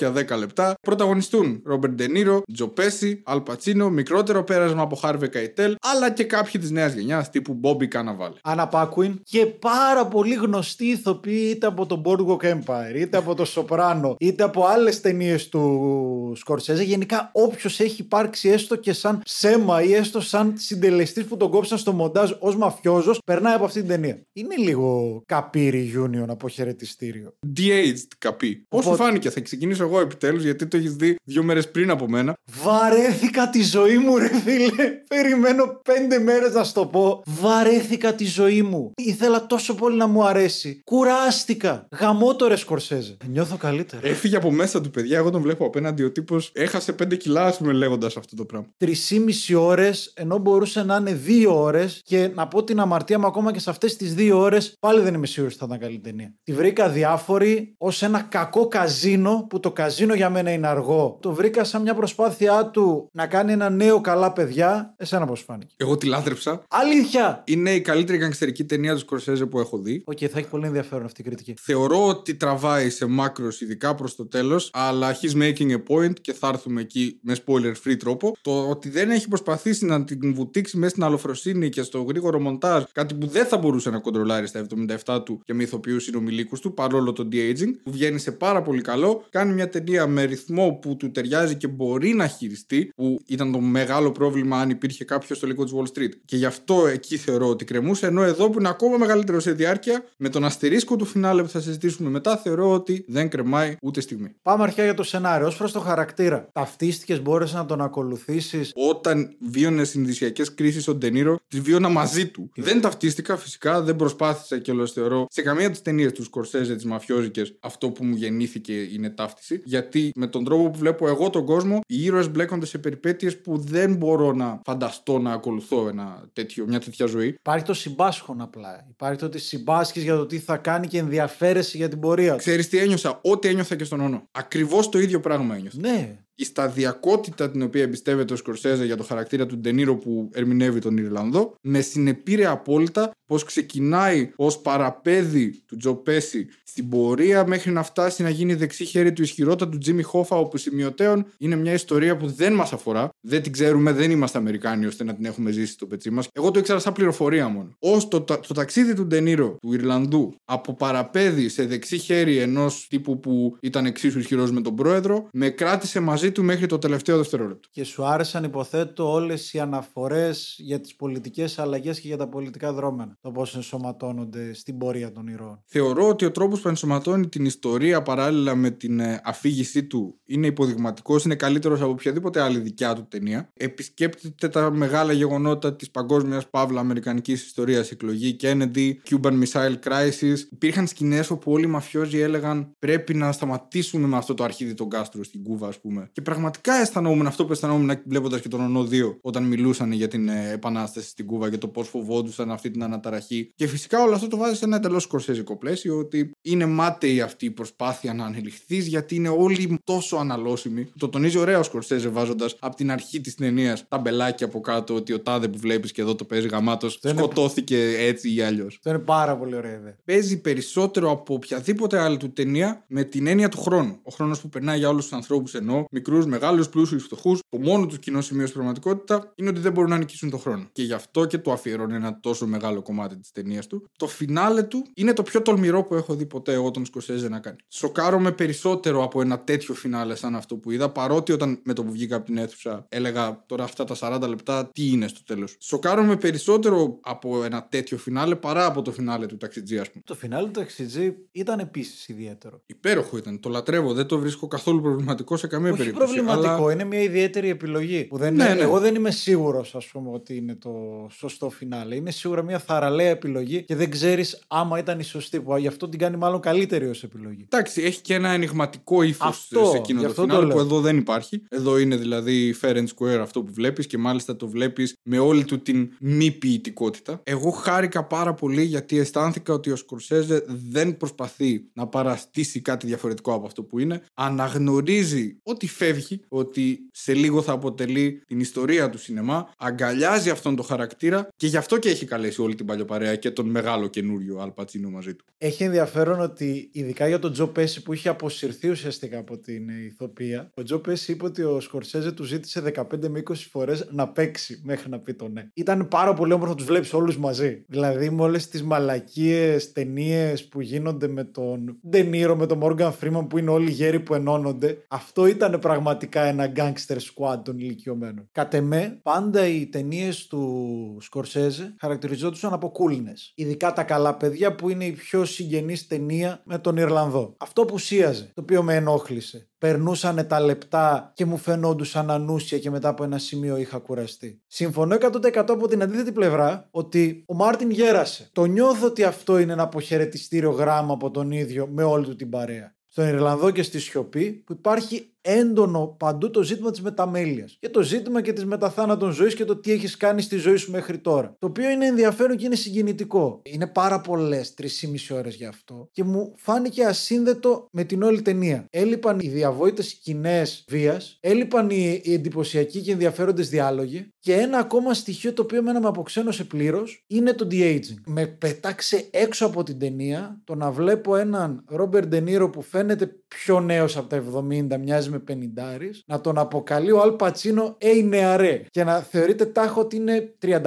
210 0.00 0.38
λεπτά. 0.38 0.74
Πρωταγωνιστούν 0.80 1.62
Ρόμπερτ 1.64 1.94
Ντενίρο, 1.94 2.42
Τζο 2.52 2.68
Πέσι, 2.68 3.22
Αλ 3.24 3.40
Πατσίνο, 3.40 3.90
μικρότερο 3.90 4.44
πέρασμα 4.44 4.82
από 4.82 4.96
Χάρβε 4.96 5.26
Καϊτέλ, 5.26 5.74
αλλά 5.80 6.10
και 6.10 6.24
κάποιοι 6.24 6.60
της 6.60 6.70
νέας 6.70 6.92
γενιάς 6.92 7.30
τύπου 7.30 7.54
Μπόμπι 7.54 7.88
Καναβάλε. 7.88 8.32
Άννα 8.42 8.68
Πάκουιν 8.68 9.20
και 9.22 9.46
πάρα 9.46 10.06
πολύ 10.06 10.34
γνωστοί 10.34 10.84
ηθοποιοί 10.84 11.52
είτε 11.54 11.66
από 11.66 11.86
το 11.86 12.02
Boardwalk 12.04 12.44
Empire, 12.44 12.94
είτε 12.96 13.16
από 13.16 13.34
το 13.34 13.44
Σοπράνο, 13.44 14.16
είτε 14.18 14.42
από 14.42 14.66
άλλες 14.66 15.00
ταινίες 15.00 15.48
του 15.48 16.32
Σκορσέζε. 16.36 16.82
Γενικά, 16.82 17.30
όποιος 17.32 17.80
έχει 17.80 18.00
υπάρξει 18.02 18.48
έστω 18.48 18.76
και 18.76 18.92
σαν 18.92 19.20
ψέμα 19.24 19.82
ή 19.82 19.94
έστω 19.94 20.20
σαν 20.20 20.52
συντελεστής 20.56 21.24
που 21.24 21.36
τον 21.36 21.50
κόψαν 21.50 21.78
στο 21.78 21.92
μοντάζ 21.92 22.30
ως 22.38 22.56
μαφιόζος, 22.56 23.20
περνάει 23.24 23.54
από 23.54 23.64
αυτή 23.64 23.78
την 23.78 23.88
ταινία. 23.88 23.95
Είναι 24.32 24.56
λίγο 24.56 25.22
καπύρι 25.26 25.92
Union 26.04 26.24
από 26.28 26.48
χαιρετιστήριο. 26.48 27.34
De-aged 27.56 28.08
καπί. 28.18 28.64
Πώς 28.68 28.84
σου 28.84 28.88
Οπότε- 28.90 29.04
φάνηκε, 29.04 29.30
θα 29.30 29.40
ξεκινήσω 29.40 29.82
εγώ 29.82 30.00
επιτέλους 30.00 30.42
γιατί 30.42 30.66
το 30.66 30.76
έχεις 30.76 30.94
δει 30.96 31.16
δύο 31.24 31.42
μέρες 31.42 31.70
πριν 31.70 31.90
από 31.90 32.08
μένα. 32.08 32.34
Βαρέθηκα 32.62 33.50
τη 33.50 33.62
ζωή 33.62 33.98
μου, 33.98 34.18
ρε 34.18 34.30
φίλε. 34.40 34.86
Περιμένω 35.08 35.80
πέντε 35.84 36.18
μέρες 36.18 36.52
να 36.52 36.64
σου 36.64 36.72
το 36.72 36.86
πω. 36.86 37.22
Βαρέθηκα 37.26 38.14
τη 38.14 38.24
ζωή 38.24 38.62
μου. 38.62 38.92
Ήθελα 38.96 39.46
τόσο 39.46 39.74
πολύ 39.74 39.96
να 39.96 40.06
μου 40.06 40.24
αρέσει. 40.26 40.80
Κουράστηκα. 40.84 41.88
Γαμώ 41.98 42.36
ρε 42.48 42.56
Σκορσέζε. 42.56 43.16
Νιώθω 43.26 43.56
καλύτερα. 43.56 44.06
Έφυγε 44.06 44.36
από 44.36 44.50
μέσα 44.50 44.80
του, 44.80 44.90
παιδιά. 44.90 45.18
Εγώ 45.18 45.30
τον 45.30 45.42
βλέπω 45.42 45.64
απέναντι. 45.66 46.02
Ο 46.02 46.12
τύπος 46.12 46.50
έχασε 46.54 46.92
5 46.92 47.16
κιλά, 47.16 47.44
ας 47.44 47.56
πούμε, 47.56 47.72
λέγοντας 47.72 48.16
αυτό 48.16 48.36
το 48.36 48.44
πράγμα. 48.44 48.66
Τρεις 48.76 49.12
ώρες, 49.54 50.12
ενώ 50.16 50.38
μπορούσε 50.38 50.82
να 50.82 50.96
είναι 50.96 51.12
δύο 51.14 51.62
ώρες 51.62 52.00
και 52.04 52.30
να 52.34 52.48
πω 52.48 52.64
την 52.64 52.80
αμαρτία 52.80 53.18
μου 53.18 53.26
ακόμα 53.26 53.52
και 53.52 53.60
σε 53.60 53.70
αυτές 53.70 53.85
τις 53.94 54.14
δύο 54.14 54.38
ώρες, 54.38 54.76
πάλι 54.80 55.00
δεν 55.00 55.14
είμαι 55.14 55.26
σίγουρος 55.26 55.54
ότι 55.54 55.64
θα 55.64 55.74
ήταν 55.74 55.88
καλή 55.88 56.00
ταινία. 56.00 56.34
Τη 56.42 56.52
βρήκα 56.52 56.88
αδιάφορη 56.88 57.74
ως 57.78 58.02
ένα 58.02 58.20
κακό 58.20 58.68
Καζίνο, 58.68 59.46
που 59.48 59.60
το 59.60 59.72
Καζίνο 59.72 60.14
για 60.14 60.30
μένα 60.30 60.52
είναι 60.52 60.66
αργό. 60.66 61.18
Το 61.22 61.32
βρήκα 61.32 61.64
σαν 61.64 61.82
μια 61.82 61.94
προσπάθειά 61.94 62.66
του 62.66 63.08
να 63.12 63.26
κάνει 63.26 63.52
ένα 63.52 63.70
νέο 63.70 64.00
καλά 64.00 64.32
παιδιά. 64.32 64.94
Εσένα 64.96 65.26
πώς 65.26 65.40
φάνηκε; 65.40 65.74
Εγώ 65.76 65.96
τη 65.96 66.06
λάτρεψα. 66.06 66.62
Αλήθεια! 66.68 67.42
Είναι 67.46 67.70
η 67.70 67.80
καλύτερη 67.80 68.18
γκανγκστερική 68.18 68.64
ταινία 68.64 68.92
του 68.92 68.98
Σκορσέζε 68.98 69.46
που 69.46 69.58
έχω 69.58 69.78
δει. 69.78 70.02
Οκ, 70.06 70.18
θα 70.30 70.38
έχει 70.38 70.48
πολύ 70.48 70.66
ενδιαφέρον 70.66 71.04
αυτή 71.04 71.20
η 71.20 71.24
κριτική. 71.24 71.54
Θεωρώ 71.60 72.06
ότι 72.06 72.34
τραβάει 72.34 72.90
σε 72.90 73.06
μάκρος, 73.06 73.60
ειδικά 73.60 73.94
προς 73.94 74.16
το 74.16 74.26
τέλος, 74.26 74.70
αλλά 74.72 75.16
he's 75.20 75.42
making 75.42 75.70
a 75.70 75.82
point 75.88 76.20
και 76.20 76.32
θα 76.32 76.48
έρθουμε 76.48 76.80
εκεί 76.80 77.20
με 77.22 77.36
spoiler 77.46 77.72
free 77.84 77.96
τρόπο. 77.98 78.36
Το 78.40 78.68
ότι 78.68 78.88
δεν 78.88 79.10
έχει 79.10 79.28
προσπαθήσει 79.28 79.84
να 79.84 80.04
την 80.04 80.34
βουτήξει 80.34 80.76
μέσα 80.76 80.90
στην 80.90 81.02
αλλοφροσύνη 81.02 81.68
και 81.68 81.82
στο 81.82 82.02
γρήγορο 82.02 82.40
μοντάζ, 82.40 82.82
κάτι 82.92 83.14
που 83.14 83.26
δεν 83.26 83.46
θα 83.46 83.58
μπορούσε 83.58 83.75
να 83.84 83.98
κοντρολάρει 83.98 84.46
στα 84.46 84.66
77 85.04 85.24
του 85.24 85.40
και 85.44 85.54
με 85.54 85.62
ηθοποιούς 85.62 86.04
συνομιλίκους 86.04 86.60
του, 86.60 86.74
παρόλο 86.74 87.12
το 87.12 87.28
de-aging, 87.32 87.72
που 87.82 87.90
βγαίνει 87.90 88.18
σε 88.18 88.32
πάρα 88.32 88.62
πολύ 88.62 88.80
καλό. 88.80 89.24
Κάνει 89.30 89.52
μια 89.54 89.68
ταινία 89.68 90.06
με 90.06 90.22
ρυθμό 90.24 90.78
που 90.82 90.96
του 90.96 91.10
ταιριάζει 91.10 91.54
και 91.54 91.68
μπορεί 91.68 92.14
να 92.14 92.26
χειριστεί, 92.26 92.92
που 92.96 93.20
ήταν 93.26 93.52
το 93.52 93.60
μεγάλο 93.60 94.12
πρόβλημα 94.12 94.60
αν 94.60 94.70
υπήρχε 94.70 95.04
κάποιος 95.04 95.38
στο 95.38 95.46
λίγο 95.46 95.64
της 95.64 95.72
Wall 95.76 95.98
Street. 95.98 96.12
Και 96.24 96.36
γι' 96.36 96.44
αυτό 96.44 96.86
εκεί 96.86 97.16
θεωρώ 97.16 97.48
ότι 97.48 97.64
κρεμούσε, 97.64 98.06
ενώ 98.06 98.22
εδώ 98.22 98.50
που 98.50 98.58
είναι 98.58 98.68
ακόμα 98.68 98.96
μεγαλύτερο 98.96 99.40
σε 99.40 99.52
διάρκεια, 99.52 100.04
με 100.16 100.28
τον 100.28 100.44
αστερίσκο 100.44 100.96
του 100.96 101.04
φινάλε 101.04 101.42
που 101.42 101.48
θα 101.48 101.60
συζητήσουμε 101.60 102.10
μετά, 102.10 102.36
θεωρώ 102.36 102.72
ότι 102.72 103.04
δεν 103.08 103.28
κρεμάει 103.28 103.76
ούτε 103.82 104.00
στιγμή. 104.00 104.34
Πάμε 104.42 104.62
αρχικά 104.62 104.82
για 104.84 104.94
το 104.94 105.02
σενάριο. 105.02 105.46
Ω 105.46 105.52
προς 105.58 105.72
το 105.72 105.80
χαρακτήρα. 105.80 106.48
Ταυτίστηκες, 106.52 107.22
μπόρεσες 107.22 107.54
να 107.54 107.66
τον 107.66 107.80
ακολουθήσεις; 107.80 108.72
Όταν 108.74 109.36
βίωνες 109.50 109.88
συνδυσιακέ 109.88 110.42
κρίσεις 110.54 110.88
ο 110.88 110.94
Ντενίρο, 110.94 111.38
τις 111.48 111.60
βίωνα 111.60 111.88
μαζί 111.88 112.26
του. 112.26 112.50
Δεν 112.56 112.80
ταυτίστηκα 112.80 113.36
φυσικά, 113.36 113.65
δεν 113.74 113.96
προσπάθησα 113.96 114.58
και 114.58 114.70
όλο 114.70 114.86
θεωρώ 114.86 115.26
σε 115.30 115.42
καμία 115.42 115.64
από 115.64 115.72
τις 115.72 115.82
ταινίες 115.82 116.12
του 116.12 116.22
Σκορσέζε, 116.22 116.74
τις 116.74 116.84
μαφιόζικες, 116.84 117.56
αυτό 117.60 117.90
που 117.90 118.04
μου 118.04 118.16
γεννήθηκε 118.16 118.72
είναι 118.72 119.10
ταύτιση. 119.10 119.62
Γιατί 119.64 120.10
με 120.14 120.26
τον 120.26 120.44
τρόπο 120.44 120.70
που 120.70 120.78
βλέπω 120.78 121.08
εγώ 121.08 121.30
τον 121.30 121.44
κόσμο, 121.44 121.80
οι 121.86 122.04
ήρωες 122.04 122.30
μπλέκονται 122.30 122.66
σε 122.66 122.78
περιπέτειες 122.78 123.40
που 123.40 123.58
δεν 123.58 123.94
μπορώ 123.94 124.32
να 124.32 124.60
φανταστώ 124.64 125.18
να 125.18 125.32
ακολουθώ 125.32 125.88
ένα 125.88 126.28
τέτοιο, 126.32 126.64
μια 126.66 126.80
τέτοια 126.80 127.06
ζωή. 127.06 127.28
Υπάρχει 127.28 127.64
το 127.64 127.74
συμπάσχον 127.74 128.40
απλά. 128.40 128.86
Υπάρχει 128.90 129.18
το 129.18 129.26
ότι 129.26 129.38
συμπάσχεις 129.38 130.02
για 130.02 130.16
το 130.16 130.26
τι 130.26 130.38
θα 130.38 130.56
κάνει 130.56 130.86
και 130.86 130.98
ενδιαφέρεσαι 130.98 131.76
για 131.76 131.88
την 131.88 132.00
πορεία 132.00 132.32
του. 132.32 132.38
Ξέρεις 132.38 132.68
τι 132.68 132.78
ένιωσα, 132.78 133.20
ό,τι 133.22 133.48
ένιωθα 133.48 133.76
και 133.76 133.84
στον 133.84 134.00
όνο. 134.00 134.28
Ακριβώς 134.32 134.88
το 134.88 134.98
ίδιο 134.98 135.20
πράγμα 135.20 135.56
ένιωθα. 135.56 135.78
Ναι. 135.80 136.25
Η 136.36 136.44
σταδιακότητα 136.44 137.50
την 137.50 137.62
οποία 137.62 137.82
εμπιστεύεται 137.82 138.32
ο 138.32 138.36
Σκορσέζε 138.36 138.84
για 138.84 138.96
το 138.96 139.02
χαρακτήρα 139.02 139.46
του 139.46 139.58
Ντενίρο 139.58 139.96
που 139.96 140.30
ερμηνεύει 140.32 140.80
τον 140.80 140.96
Ιρλανδό, 140.96 141.54
με 141.60 141.80
συνεπήρε 141.80 142.46
απόλυτα 142.46 143.10
πώς 143.26 143.44
ξεκινάει 143.44 144.32
ως 144.36 144.58
παραπέδι 144.58 145.62
του 145.66 145.76
Τζο 145.76 145.94
Πέση 145.94 146.48
στην 146.64 146.88
πορεία 146.88 147.46
μέχρι 147.46 147.70
να 147.70 147.82
φτάσει 147.82 148.22
να 148.22 148.30
γίνει 148.30 148.54
δεξί 148.54 148.84
χέρι 148.84 149.12
του 149.12 149.22
ισχυρότατου 149.22 149.78
Τζίμι 149.78 150.02
Χόφα, 150.02 150.36
όπου 150.36 150.56
σημειωτέων 150.56 151.26
είναι 151.38 151.56
μια 151.56 151.72
ιστορία 151.72 152.16
που 152.16 152.26
δεν 152.26 152.52
μας 152.52 152.72
αφορά. 152.72 153.08
Δεν 153.20 153.42
την 153.42 153.52
ξέρουμε, 153.52 153.92
δεν 153.92 154.10
είμαστε 154.10 154.38
Αμερικάνοι 154.38 154.86
ώστε 154.86 155.04
να 155.04 155.14
την 155.14 155.24
έχουμε 155.24 155.50
ζήσει 155.50 155.72
στο 155.72 155.86
πετσί 155.86 156.10
μας. 156.10 156.28
Εγώ 156.32 156.50
το 156.50 156.58
ήξερα 156.58 156.78
σαν 156.78 156.92
πληροφορία 156.92 157.48
μόνο. 157.48 157.76
Ω 157.78 158.08
το, 158.08 158.20
το, 158.20 158.54
ταξίδι 158.54 158.94
του 158.94 159.06
Ντενίρο, 159.06 159.56
του 159.60 159.72
Ιρλανδού, 159.72 160.34
από 160.44 160.74
παραπέδι 160.74 161.48
σε 161.48 161.66
δεξί 161.66 161.98
χέρι 161.98 162.38
ενός 162.38 162.86
τύπου 162.88 163.20
που 163.20 163.56
ήταν 163.60 163.86
εξίσου 163.86 164.18
ισχυρός 164.18 164.50
με 164.50 164.60
τον 164.60 164.74
πρόεδρο, 164.74 165.28
με 165.32 165.48
κράτησε 165.48 166.00
μαζί 166.00 166.25
του 166.32 166.44
μέχρι 166.44 166.66
το 166.66 166.78
τελευταίο 166.78 167.16
δευτερόλεπτο. 167.16 167.68
Και 167.72 167.84
σου 167.84 168.04
άρεσαν, 168.04 168.44
υποθέτω, 168.44 169.12
όλες 169.12 169.52
οι 169.52 169.60
αναφορές 169.60 170.56
για 170.58 170.80
τις 170.80 170.94
πολιτικές 170.94 171.58
αλλαγές 171.58 172.00
και 172.00 172.08
για 172.08 172.16
τα 172.16 172.28
πολιτικά 172.28 172.72
δρόμενα. 172.72 173.18
Το 173.20 173.30
πώς 173.30 173.54
ενσωματώνονται 173.54 174.54
στην 174.54 174.78
πορεία 174.78 175.12
των 175.12 175.26
ηρώων. 175.26 175.62
Θεωρώ 175.64 176.08
ότι 176.08 176.24
ο 176.24 176.30
τρόπος 176.30 176.60
που 176.60 176.68
ενσωματώνει 176.68 177.28
την 177.28 177.44
ιστορία 177.44 178.02
παράλληλα 178.02 178.54
με 178.54 178.70
την 178.70 179.00
ε, 179.00 179.20
αφήγησή 179.24 179.84
του 179.84 180.18
είναι 180.24 180.46
υποδειγματικός, 180.46 181.24
είναι 181.24 181.34
καλύτερος 181.34 181.80
από 181.80 181.90
οποιαδήποτε 181.90 182.40
άλλη 182.40 182.58
δικιά 182.58 182.94
του 182.94 183.06
ταινία. 183.08 183.50
Επισκέπτεται 183.54 184.48
τα 184.48 184.70
μεγάλα 184.70 185.12
γεγονότα 185.12 185.76
της 185.76 185.90
παγκόσμιας 185.90 186.48
παύλα 186.48 186.80
αμερικανικής 186.80 187.44
ιστορίας, 187.46 187.90
εκλογή 187.90 188.36
Kennedy, 188.40 188.92
Cuban 189.10 189.42
Missile 189.42 189.74
Crisis. 189.84 190.38
Υπήρχαν 190.50 190.86
σκηνές 190.86 191.30
όπου 191.30 191.52
όλοι 191.52 191.64
οι 191.64 191.66
μαφιόζοι 191.68 192.18
έλεγαν 192.18 192.74
πρέπει 192.78 193.14
να 193.14 193.32
σταματήσουμε 193.32 194.06
με 194.06 194.16
αυτό 194.16 194.34
το 194.34 194.44
αρχίδι 194.44 194.74
τον 194.74 194.88
Κάστρο 194.88 195.24
στην 195.24 195.42
Κούβα, 195.42 195.68
ας 195.68 195.80
πούμε. 195.80 196.10
Και 196.16 196.22
πραγματικά 196.22 196.74
αισθανόμουν 196.74 197.26
αυτό 197.26 197.44
που 197.46 197.52
αισθανόμουν 197.52 197.98
βλέποντας 198.04 198.40
και 198.40 198.48
τον 198.48 198.60
Ονό 198.60 198.88
2 198.90 199.16
όταν 199.20 199.42
μιλούσαν 199.42 199.92
για 199.92 200.08
την 200.08 200.28
ε, 200.28 200.50
επανάσταση 200.52 201.08
στην 201.08 201.26
Κούβα 201.26 201.50
και 201.50 201.58
το 201.58 201.68
πώς 201.68 201.88
φοβόντουσαν 201.88 202.50
αυτή 202.50 202.70
την 202.70 202.82
αναταραχή. 202.82 203.50
Και 203.54 203.66
φυσικά 203.66 204.02
όλο 204.02 204.14
αυτό 204.14 204.28
το 204.28 204.36
βάζει 204.36 204.56
σε 204.56 204.64
ένα 204.64 204.76
εντελώς 204.76 205.02
σκορσέζικο 205.02 205.56
πλαίσιο 205.56 205.98
ότι 205.98 206.30
είναι 206.42 206.66
μάταιη 206.66 207.20
αυτή 207.20 207.44
η 207.46 207.50
προσπάθεια 207.50 208.14
να 208.14 208.24
ανελιχθείς 208.24 208.86
γιατί 208.86 209.14
είναι 209.14 209.28
όλοι 209.28 209.78
τόσο 209.84 210.16
αναλώσιμοι. 210.16 210.88
Το 210.98 211.08
τονίζει 211.08 211.38
ωραία 211.38 211.58
ο 211.58 211.62
Σκορσέζε 211.62 212.08
βάζοντας 212.08 212.56
από 212.58 212.76
την 212.76 212.90
αρχή 212.90 213.20
της 213.20 213.34
ταινίας 213.34 213.84
τα 213.88 213.98
μπελάκια 213.98 214.46
από 214.46 214.60
κάτω 214.60 214.94
ότι 214.94 215.12
ο 215.12 215.20
τάδε 215.20 215.48
που 215.48 215.58
βλέπεις 215.58 215.92
και 215.92 216.00
εδώ 216.00 216.14
το 216.14 216.24
παίζει 216.24 216.48
γαμάτος 216.48 216.98
είναι- 217.02 217.14
σκοτώθηκε 217.18 217.94
έτσι 217.98 218.34
ή 218.34 218.42
αλλιώς. 218.42 218.74
Αυτό 218.76 218.90
είναι 218.90 218.98
πάρα 218.98 219.36
πολύ 219.36 219.54
ωραία 219.56 219.74
ιδέα. 219.74 219.96
Παίζει 220.04 220.40
περισσότερο 220.40 221.10
από 221.10 221.34
οποιαδήποτε 221.34 221.98
άλλη 221.98 222.16
του 222.16 222.32
ταινία 222.32 222.84
με 222.86 223.04
την 223.04 223.26
έννοια 223.26 223.48
του 223.48 223.60
χρόνου. 223.60 223.98
Ο 224.02 224.10
χρόνος 224.10 224.40
που 224.40 224.48
περνάει 224.48 224.78
για 224.78 224.88
όλους 224.88 225.02
τους 225.02 225.12
ανθρώπους 225.12 225.54
ενώ 225.54 225.84
μικρούς, 226.06 226.26
μεγάλους, 226.26 226.68
πλούσιους, 226.68 227.04
φτωχούς. 227.04 227.40
Το 227.48 227.58
μόνο 227.58 227.86
τους 227.86 227.98
κοινό 227.98 228.20
σημείο 228.20 228.42
στην 228.42 228.54
πραγματικότητα 228.54 229.32
είναι 229.34 229.48
ότι 229.48 229.60
δεν 229.60 229.72
μπορούν 229.72 229.90
να 229.90 229.98
νικήσουν 229.98 230.30
τον 230.30 230.40
χρόνο. 230.40 230.68
Και 230.72 230.82
γι' 230.82 230.92
αυτό 230.92 231.24
και 231.24 231.38
του 231.38 231.52
αφιερώνει 231.52 231.94
ένα 231.94 232.20
τόσο 232.20 232.46
μεγάλο 232.46 232.82
κομμάτι 232.82 233.18
της 233.18 233.32
ταινίας 233.32 233.66
του. 233.66 233.84
Το 233.98 234.06
φινάλε 234.06 234.62
του 234.62 234.86
είναι 234.94 235.12
το 235.12 235.22
πιο 235.22 235.42
τολμηρό 235.42 235.84
που 235.84 235.94
έχω 235.94 236.14
δει 236.14 236.26
ποτέ 236.26 236.52
εγώ 236.52 236.70
τον 236.70 236.84
Σκορσέζε 236.84 237.28
να 237.28 237.38
κάνει. 237.38 237.56
Σοκάρομαι 237.68 238.32
περισσότερο 238.32 239.02
από 239.02 239.20
ένα 239.20 239.40
τέτοιο 239.40 239.74
φινάλε 239.74 240.14
σαν 240.14 240.34
αυτό 240.34 240.56
που 240.56 240.70
είδα, 240.70 240.90
παρότι 240.90 241.32
όταν 241.32 241.60
με 241.64 241.72
το 241.72 241.84
που 241.84 241.92
βγήκα 241.92 242.16
από 242.16 242.24
την 242.24 242.38
αίθουσα 242.38 242.86
έλεγα 242.88 243.44
τώρα 243.46 243.64
αυτά 243.64 243.84
τα 243.84 243.96
40 244.00 244.28
λεπτά 244.28 244.70
τι 244.72 244.90
είναι 244.90 245.08
στο 245.08 245.24
τέλος. 245.24 245.56
Σοκάρομαι 245.60 246.16
περισσότερο 246.16 246.98
από 247.02 247.44
ένα 247.44 247.66
τέτοιο 247.68 247.98
φινάλε 247.98 248.34
παρά 248.34 248.66
από 248.66 248.82
το 248.82 248.92
φινάλε 248.92 249.26
του 249.26 249.36
ταξιτζή, 249.36 249.78
ας 249.78 249.90
πούμε. 249.90 250.02
Το 250.06 250.14
φινάλε 250.14 250.46
του 250.46 250.52
ταξιτζή 250.52 251.16
ήταν 251.32 251.58
επίσης 251.58 252.08
ιδιαίτερο. 252.08 252.62
Υπέροχο 252.66 253.16
ήταν. 253.16 253.40
Το 253.40 253.48
λατρεύω. 253.48 253.92
Δεν 253.92 254.06
το 254.06 254.18
βρίσκω 254.18 254.46
καθόλου 254.46 254.80
προβληματικό 254.80 255.36
σε 255.36 255.46
καμία 255.46 255.68
Όχι 255.68 255.78
περίπτωση. 255.78 255.95
Προβληματικό, 255.96 256.48
αλλά- 256.64 256.72
είναι 256.72 256.84
μια 256.84 257.00
ιδιαίτερη 257.02 257.48
επιλογή. 257.48 258.04
Που 258.04 258.16
δεν 258.16 258.34
Ναι, 258.34 258.44
είναι, 258.44 258.54
ναι. 258.54 258.60
Εγώ 258.60 258.80
δεν 258.80 258.94
είμαι 258.94 259.10
σίγουρος, 259.10 259.74
ας 259.74 259.86
πούμε, 259.86 260.10
ότι 260.12 260.36
είναι 260.36 260.54
το 260.54 260.70
σωστό 261.10 261.50
φινάλε. 261.50 261.94
Είναι 261.94 262.10
σίγουρα 262.10 262.42
μια 262.42 262.58
θαραλέα 262.58 263.08
επιλογή 263.08 263.62
και 263.62 263.74
δεν 263.76 263.90
ξέρεις 263.90 264.44
άμα 264.48 264.78
ήταν 264.78 264.98
η 264.98 265.02
σωστή. 265.04 265.40
Που 265.40 265.56
γι' 265.56 265.66
αυτό 265.66 265.88
την 265.88 265.98
κάνει 265.98 266.16
μάλλον 266.16 266.40
καλύτερη 266.40 266.86
ως 266.88 267.02
επιλογή. 267.02 267.46
Εντάξει, 267.50 267.82
έχει 267.82 268.00
και 268.00 268.14
ένα 268.14 268.30
ενηγματικό 268.30 269.02
ύφος 269.02 269.28
Αυτό, 269.28 269.64
σε 269.70 269.76
εκείνο 269.76 269.98
γι' 269.98 270.04
το 270.04 270.10
αυτό 270.10 270.22
το 270.26 270.28
φινάλε 270.28 270.46
που 270.50 270.56
λέω. 270.56 270.64
εδώ 270.66 270.80
δεν 270.80 270.96
υπάρχει. 270.96 271.42
Εδώ 271.48 271.78
είναι 271.78 271.96
δηλαδή 271.96 272.54
fair 272.60 272.74
and 272.76 272.86
square 272.96 273.18
αυτό 273.20 273.42
που 273.42 273.52
βλέπεις 273.52 273.86
και 273.86 273.98
μάλιστα 273.98 274.36
το 274.36 274.48
βλέπεις 274.48 274.94
με 275.02 275.18
όλη 275.18 275.44
του 275.44 275.62
την 275.62 275.90
μη 276.00 276.30
ποιητικότητα. 276.30 277.20
Εγώ 277.24 277.50
χάρηκα 277.50 278.04
πάρα 278.04 278.34
πολύ 278.34 278.62
γιατί 278.62 278.98
αισθάνθηκα 278.98 279.52
ότι 279.52 279.70
ο 279.70 279.76
Σκορσέζε 279.76 280.44
δεν 280.70 280.96
προσπαθεί 280.96 281.64
να 281.72 281.86
παραστήσει 281.86 282.60
κάτι 282.60 282.86
διαφορετικό 282.86 283.32
από 283.32 283.46
αυτό 283.46 283.62
που 283.62 283.78
είναι. 283.78 284.00
Αναγνωρίζει 284.14 285.36
ότι 285.42 285.66
φεύγει, 285.86 286.20
ότι 286.28 286.88
σε 286.92 287.14
λίγο 287.14 287.42
θα 287.42 287.52
αποτελεί 287.52 288.22
την 288.26 288.40
ιστορία 288.40 288.90
του 288.90 288.98
σινεμά, 288.98 289.48
αγκαλιάζει 289.58 290.30
αυτόν 290.30 290.56
τον 290.56 290.64
χαρακτήρα 290.64 291.28
και 291.36 291.46
γι' 291.46 291.56
αυτό 291.56 291.78
και 291.78 291.88
έχει 291.88 292.06
καλέσει 292.06 292.42
όλη 292.42 292.54
την 292.54 292.66
παλιοπαρέα 292.66 293.16
και 293.16 293.30
τον 293.30 293.46
μεγάλο 293.48 293.86
καινούριο 293.86 294.38
Αλπατσίνο 294.38 294.90
μαζί 294.90 295.14
του. 295.14 295.24
Έχει 295.38 295.64
ενδιαφέρον 295.64 296.20
ότι 296.20 296.68
ειδικά 296.72 297.08
για 297.08 297.18
τον 297.18 297.32
Τζο 297.32 297.46
Πέση 297.46 297.82
που 297.82 297.92
είχε 297.92 298.08
αποσυρθεί 298.08 298.68
ουσιαστικά 298.68 299.18
από 299.18 299.38
την 299.38 299.68
ε, 299.68 299.84
ηθοποιία, 299.84 300.50
ο 300.54 300.62
Τζο 300.62 300.78
Πέση 300.78 301.12
είπε 301.12 301.24
ότι 301.24 301.42
ο 301.42 301.60
Σκορσέζε 301.60 302.12
του 302.12 302.24
ζήτησε 302.24 302.72
15 302.76 303.08
με 303.08 303.22
20 303.28 303.34
φορές 303.50 303.88
να 303.90 304.08
παίξει 304.08 304.60
μέχρι 304.64 304.90
να 304.90 304.98
πει 304.98 305.14
το 305.14 305.28
ναι. 305.28 305.48
Ήταν 305.54 305.88
πάρα 305.88 306.14
πολύ 306.14 306.32
όμορφο 306.32 306.52
να 306.52 306.58
τους 306.58 306.66
βλέπεις 306.66 306.92
όλους 306.92 307.18
μαζί. 307.18 307.64
Δηλαδή 307.66 308.10
με 308.10 308.22
όλες 308.22 308.48
τις 308.48 308.62
μαλακίες 308.62 309.72
ταινίες 309.72 310.44
που 310.44 310.60
γίνονται 310.60 311.08
με 311.08 311.24
τον 311.24 311.78
Ντενίρο, 311.88 312.36
με 312.36 312.46
τον 312.46 312.58
Μόργαν 312.58 312.92
Φρήμαν 312.92 313.26
που 313.26 313.38
είναι 313.38 313.50
όλοι 313.50 313.70
γέροι 313.70 314.00
που 314.00 314.14
ενώνονται. 314.14 314.78
Αυτό 314.88 315.26
ήταν 315.26 315.58
πραγματικά 315.58 315.75
ένα 316.12 316.52
gangster 316.56 316.96
squad 316.96 317.44
των 317.44 317.58
ηλικιωμένων. 317.58 318.28
Κατ' 318.32 318.54
εμέ, 318.54 318.98
πάντα 319.02 319.46
οι 319.46 319.66
ταινίες 319.66 320.26
του 320.26 320.98
Σκορσέζε 321.00 321.74
χαρακτηριζόντουσαν 321.80 322.52
από 322.52 322.72
coolness. 322.78 323.32
Ειδικά 323.34 323.72
τα 323.72 323.82
καλά 323.82 324.16
παιδιά 324.16 324.54
που 324.54 324.68
είναι 324.68 324.84
η 324.84 324.92
πιο 324.92 325.24
συγγενής 325.24 325.86
ταινία 325.86 326.40
με 326.44 326.58
τον 326.58 326.76
Ιρλανδό. 326.76 327.34
Αυτό 327.38 327.64
που 327.64 327.78
σίαζε, 327.78 328.30
το 328.34 328.40
οποίο 328.40 328.62
με 328.62 328.74
ενόχλησε. 328.74 329.48
Περνούσαν 329.58 330.26
τα 330.26 330.40
λεπτά 330.40 331.12
και 331.14 331.24
μου 331.24 331.36
φαινόντουσαν 331.36 332.10
ανούσια 332.10 332.58
και 332.58 332.70
μετά 332.70 332.88
από 332.88 333.04
ένα 333.04 333.18
σημείο 333.18 333.56
είχα 333.56 333.78
κουραστεί. 333.78 334.42
Συμφωνώ 334.46 334.96
100% 335.00 335.32
από 335.34 335.68
την 335.68 335.82
αντίθετη 335.82 336.12
πλευρά 336.12 336.68
ότι 336.70 337.24
ο 337.26 337.34
Μάρτιν 337.34 337.70
γέρασε. 337.70 338.28
Το 338.32 338.44
νιώθω 338.44 338.86
ότι 338.86 339.02
αυτό 339.02 339.38
είναι 339.38 339.52
ένα 339.52 339.62
αποχαιρετιστήριο 339.62 340.50
γράμμα 340.50 340.92
από 340.92 341.10
τον 341.10 341.30
ίδιο 341.30 341.66
με 341.66 341.82
όλη 341.82 342.04
του 342.04 342.16
την 342.16 342.30
παρέα. 342.30 342.74
Στον 342.88 343.08
Ιρλανδό 343.08 343.50
και 343.50 343.62
στη 343.62 343.80
σιωπή 343.80 344.32
που 344.32 344.52
υπάρχει 344.52 345.15
έντονο 345.26 345.94
παντού 345.98 346.30
το 346.30 346.42
ζήτημα 346.42 346.70
της 346.70 346.80
μεταμέλειας 346.82 347.56
και 347.60 347.68
το 347.68 347.82
ζήτημα 347.82 348.20
και 348.20 348.32
της 348.32 348.44
μεταθάνατον 348.44 349.12
ζωής 349.12 349.34
και 349.34 349.44
το 349.44 349.56
τι 349.56 349.72
έχεις 349.72 349.96
κάνει 349.96 350.22
στη 350.22 350.36
ζωή 350.36 350.56
σου 350.56 350.70
μέχρι 350.70 350.98
τώρα. 350.98 351.36
Το 351.38 351.46
οποίο 351.46 351.70
είναι 351.70 351.86
ενδιαφέρον 351.86 352.36
και 352.36 352.44
είναι 352.44 352.54
συγκινητικό. 352.54 353.40
Είναι 353.44 353.66
πάρα 353.66 354.00
πολλές 354.00 354.54
τρεις 354.54 354.82
ή 354.82 354.88
μισή 354.88 355.14
ώρες 355.14 355.34
γι' 355.34 355.46
αυτό 355.46 355.88
και 355.92 356.04
μου 356.04 356.32
φάνηκε 356.36 356.84
ασύνδετο 356.84 357.68
με 357.70 357.84
την 357.84 358.02
όλη 358.02 358.22
ταινία. 358.22 358.66
Έλειπαν 358.70 359.18
οι 359.20 359.28
διαβόητες 359.28 359.88
σκηνές 359.88 360.64
βίας, 360.68 361.18
έλειπαν 361.20 361.70
οι, 361.70 362.00
οι 362.04 362.12
εντυπωσιακοί 362.12 362.80
και 362.80 362.92
ενδιαφέροντες 362.92 363.48
διάλογοι 363.48 364.08
και 364.18 364.34
ένα 364.34 364.58
ακόμα 364.58 364.94
στοιχείο 364.94 365.32
το 365.32 365.42
οποίο 365.42 365.58
εμένα 365.58 365.80
με 365.80 365.88
αποξένωσε 365.88 366.44
πλήρως 366.44 367.04
είναι 367.06 367.32
το 367.32 367.48
de-aging. 367.50 368.00
Με 368.06 368.26
πετάξε 368.26 369.08
έξω 369.10 369.46
από 369.46 369.62
την 369.62 369.78
ταινία 369.78 370.40
το 370.44 370.54
να 370.54 370.70
βλέπω 370.70 371.16
έναν 371.16 371.64
Ρόμπερ 371.66 372.06
Ντενίρο 372.06 372.50
που 372.50 372.62
φαίνεται 372.62 373.06
πιο 373.28 373.60
νέος 373.60 373.96
από 373.96 374.08
τα 374.08 374.24
70, 374.48 374.78
μοιάζει 374.80 375.10
με 375.16 375.22
50 375.28 375.90
να 376.06 376.20
τον 376.20 376.38
αποκαλεί 376.38 376.90
ο 376.90 377.00
Αλ 377.00 377.10
Πατσίνο 377.10 377.76
«Ει 377.78 378.02
νεαρέ» 378.02 378.62
και 378.70 378.84
να 378.84 378.98
θεωρείται 379.00 379.44
τάχο 379.44 379.80
ότι 379.80 379.96
είναι 379.96 380.34
35 380.42 380.62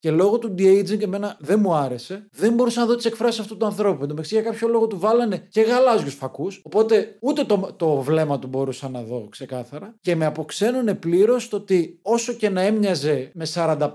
και 0.00 0.10
λόγω 0.10 0.38
του 0.38 0.54
de-aging 0.58 1.02
εμένα 1.02 1.36
δεν 1.40 1.60
μου 1.60 1.74
άρεσε. 1.74 2.26
Δεν 2.30 2.52
μπορούσα 2.52 2.80
να 2.80 2.86
δω 2.86 2.94
τις 2.94 3.04
εκφράσεις 3.04 3.40
αυτού 3.40 3.56
του 3.56 3.66
ανθρώπου. 3.66 4.02
Εν 4.02 4.08
τω 4.08 4.14
μεταξύ 4.14 4.34
για 4.34 4.42
κάποιο 4.42 4.68
λόγο 4.68 4.86
του 4.86 4.98
βάλανε 4.98 5.46
και 5.48 5.60
γαλάζιους 5.60 6.14
φακούς. 6.14 6.60
Οπότε 6.64 7.16
ούτε 7.20 7.44
το, 7.44 7.74
το 7.76 7.96
βλέμμα 7.96 8.38
του 8.38 8.46
μπορούσα 8.46 8.88
να 8.88 9.02
δω 9.02 9.26
ξεκάθαρα. 9.30 9.94
Και 10.00 10.16
με 10.16 10.24
αποξένουνε 10.26 10.94
πλήρως 10.94 11.48
το 11.48 11.56
ότι 11.56 11.98
όσο 12.02 12.32
και 12.32 12.48
να 12.48 12.60
έμοιαζε 12.62 13.30
με 13.34 13.46
45 13.54 13.88